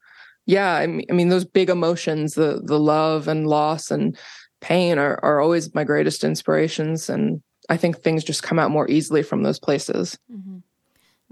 yeah, 0.45 0.75
I 0.75 0.85
mean, 0.85 1.07
I 1.09 1.13
mean 1.13 1.29
those 1.29 1.45
big 1.45 1.71
emotions, 1.71 2.35
the 2.35 2.61
the 2.63 2.79
love 2.79 3.27
and 3.27 3.47
loss 3.47 3.89
and 3.89 4.15
pain 4.61 4.99
are 4.99 5.19
are 5.23 5.41
always 5.41 5.73
my 5.73 5.83
greatest 5.83 6.23
inspirations, 6.23 7.09
and 7.09 7.41
I 7.69 7.77
think 7.77 7.97
things 7.97 8.23
just 8.23 8.43
come 8.43 8.59
out 8.59 8.69
more 8.69 8.87
easily 8.87 9.23
from 9.23 9.41
those 9.41 9.59
places. 9.59 10.15
Mm-hmm. 10.31 10.57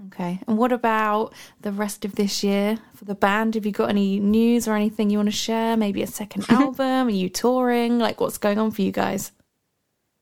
Okay. 0.08 0.40
And 0.48 0.58
what 0.58 0.72
about 0.72 1.34
the 1.60 1.72
rest 1.72 2.04
of 2.04 2.16
this 2.16 2.42
year 2.42 2.78
for 2.94 3.04
the 3.04 3.14
band? 3.14 3.54
Have 3.54 3.64
you 3.64 3.72
got 3.72 3.88
any 3.88 4.18
news 4.18 4.68
or 4.68 4.74
anything 4.74 5.08
you 5.08 5.18
want 5.18 5.28
to 5.28 5.32
share? 5.32 5.76
Maybe 5.76 6.02
a 6.02 6.06
second 6.06 6.44
album? 6.50 7.06
Are 7.06 7.10
you 7.10 7.30
touring? 7.30 7.98
Like, 7.98 8.20
what's 8.20 8.38
going 8.38 8.58
on 8.58 8.72
for 8.72 8.82
you 8.82 8.92
guys? 8.92 9.32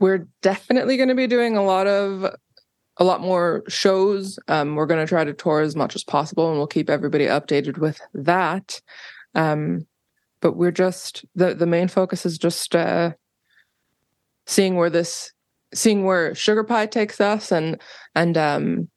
We're 0.00 0.26
definitely 0.42 0.96
going 0.96 1.08
to 1.08 1.14
be 1.14 1.26
doing 1.26 1.56
a 1.56 1.64
lot 1.64 1.86
of 1.86 2.34
a 2.96 3.04
lot 3.04 3.20
more 3.20 3.64
shows. 3.68 4.38
Um, 4.48 4.76
we're 4.76 4.86
going 4.86 5.00
to 5.00 5.08
try 5.08 5.24
to 5.24 5.32
tour 5.32 5.60
as 5.60 5.74
much 5.74 5.94
as 5.94 6.04
possible, 6.04 6.48
and 6.48 6.58
we'll 6.58 6.66
keep 6.66 6.88
everybody 6.88 7.26
updated 7.26 7.78
with 7.78 8.00
that. 8.14 8.80
Um, 9.34 9.86
but 10.40 10.56
we're 10.56 10.70
just 10.70 11.24
the 11.34 11.54
the 11.54 11.66
main 11.66 11.88
focus 11.88 12.26
is 12.26 12.38
just 12.38 12.76
uh, 12.76 13.12
seeing 14.46 14.76
where 14.76 14.90
this 14.90 15.32
seeing 15.72 16.04
where 16.04 16.34
Sugar 16.34 16.64
Pie 16.64 16.86
takes 16.86 17.20
us, 17.20 17.50
and 17.50 17.80
and 18.14 18.36
um, 18.36 18.88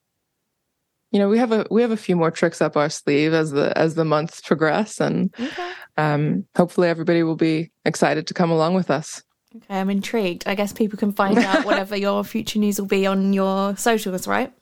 you 1.12 1.19
know 1.19 1.29
we 1.29 1.38
have 1.38 1.51
a 1.51 1.65
we 1.71 1.81
have 1.81 1.91
a 1.91 1.97
few 1.97 2.15
more 2.15 2.31
tricks 2.31 2.62
up 2.62 2.77
our 2.77 2.89
sleeve 2.89 3.33
as 3.33 3.51
the 3.51 3.75
as 3.77 3.95
the 3.95 4.05
months 4.05 4.41
progress, 4.41 4.99
and 4.99 5.33
okay. 5.39 5.71
um, 5.97 6.45
hopefully 6.55 6.89
everybody 6.89 7.23
will 7.23 7.36
be 7.36 7.71
excited 7.86 8.27
to 8.27 8.33
come 8.33 8.51
along 8.51 8.75
with 8.75 8.91
us. 8.91 9.23
Okay, 9.57 9.79
I'm 9.79 9.89
intrigued. 9.89 10.43
I 10.47 10.55
guess 10.55 10.73
people 10.73 10.97
can 10.97 11.13
find 11.13 11.37
out 11.37 11.65
whatever 11.65 11.95
your 11.95 12.23
future 12.23 12.59
news 12.59 12.79
will 12.79 12.87
be 12.87 13.05
on 13.05 13.33
your 13.33 13.75
socials, 13.77 14.27
right? 14.27 14.53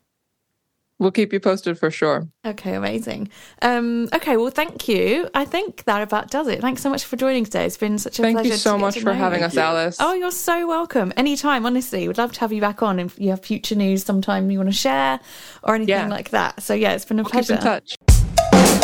We'll 0.98 1.12
keep 1.12 1.34
you 1.34 1.42
posted 1.42 1.78
for 1.78 1.92
sure. 1.92 2.30
Okay, 2.46 2.74
amazing. 2.74 3.28
Um, 3.62 4.08
okay, 4.14 4.38
well, 4.38 4.50
thank 4.50 4.88
you. 4.88 5.30
I 5.34 5.44
think 5.44 5.84
that 5.84 6.02
about 6.02 6.32
does 6.32 6.48
it. 6.48 6.62
Thanks 6.62 6.82
so 6.82 6.90
much 6.90 7.04
for 7.04 7.18
joining 7.18 7.44
today. 7.44 7.66
It's 7.66 7.76
been 7.76 7.98
such 7.98 8.18
a 8.18 8.22
thank 8.22 8.36
pleasure. 8.36 8.50
Thank 8.50 8.54
you 8.54 8.58
so 8.60 8.78
much 8.78 9.00
for 9.00 9.14
having 9.14 9.42
you. 9.42 9.46
us, 9.46 9.58
Alice. 9.58 9.98
Oh, 10.00 10.14
you're 10.14 10.32
so 10.32 10.66
welcome. 10.66 11.12
Anytime, 11.18 11.66
honestly. 11.66 12.08
We'd 12.08 12.18
love 12.18 12.32
to 12.34 12.40
have 12.40 12.54
you 12.54 12.62
back 12.62 12.82
on 12.82 13.00
if 13.00 13.20
you 13.20 13.32
have 13.32 13.44
future 13.44 13.76
news 13.76 14.06
sometime 14.06 14.50
you 14.50 14.58
want 14.58 14.70
to 14.70 14.76
share 14.76 15.20
or 15.64 15.76
anything 15.76 15.90
yeah. 15.90 16.08
like 16.08 16.30
that. 16.30 16.64
So, 16.64 16.74
yeah, 16.74 16.94
it's 16.94 17.04
been 17.04 17.20
a 17.20 17.24
we'll 17.24 17.32
pleasure. 17.32 17.58
Keep 17.58 17.66
in 17.66 17.68
touch. 17.68 17.98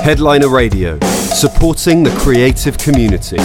Headliner 0.03 0.49
Radio, 0.49 0.99
supporting 0.99 2.03
the 2.03 2.11
creative 2.19 2.77
community. 2.77 3.37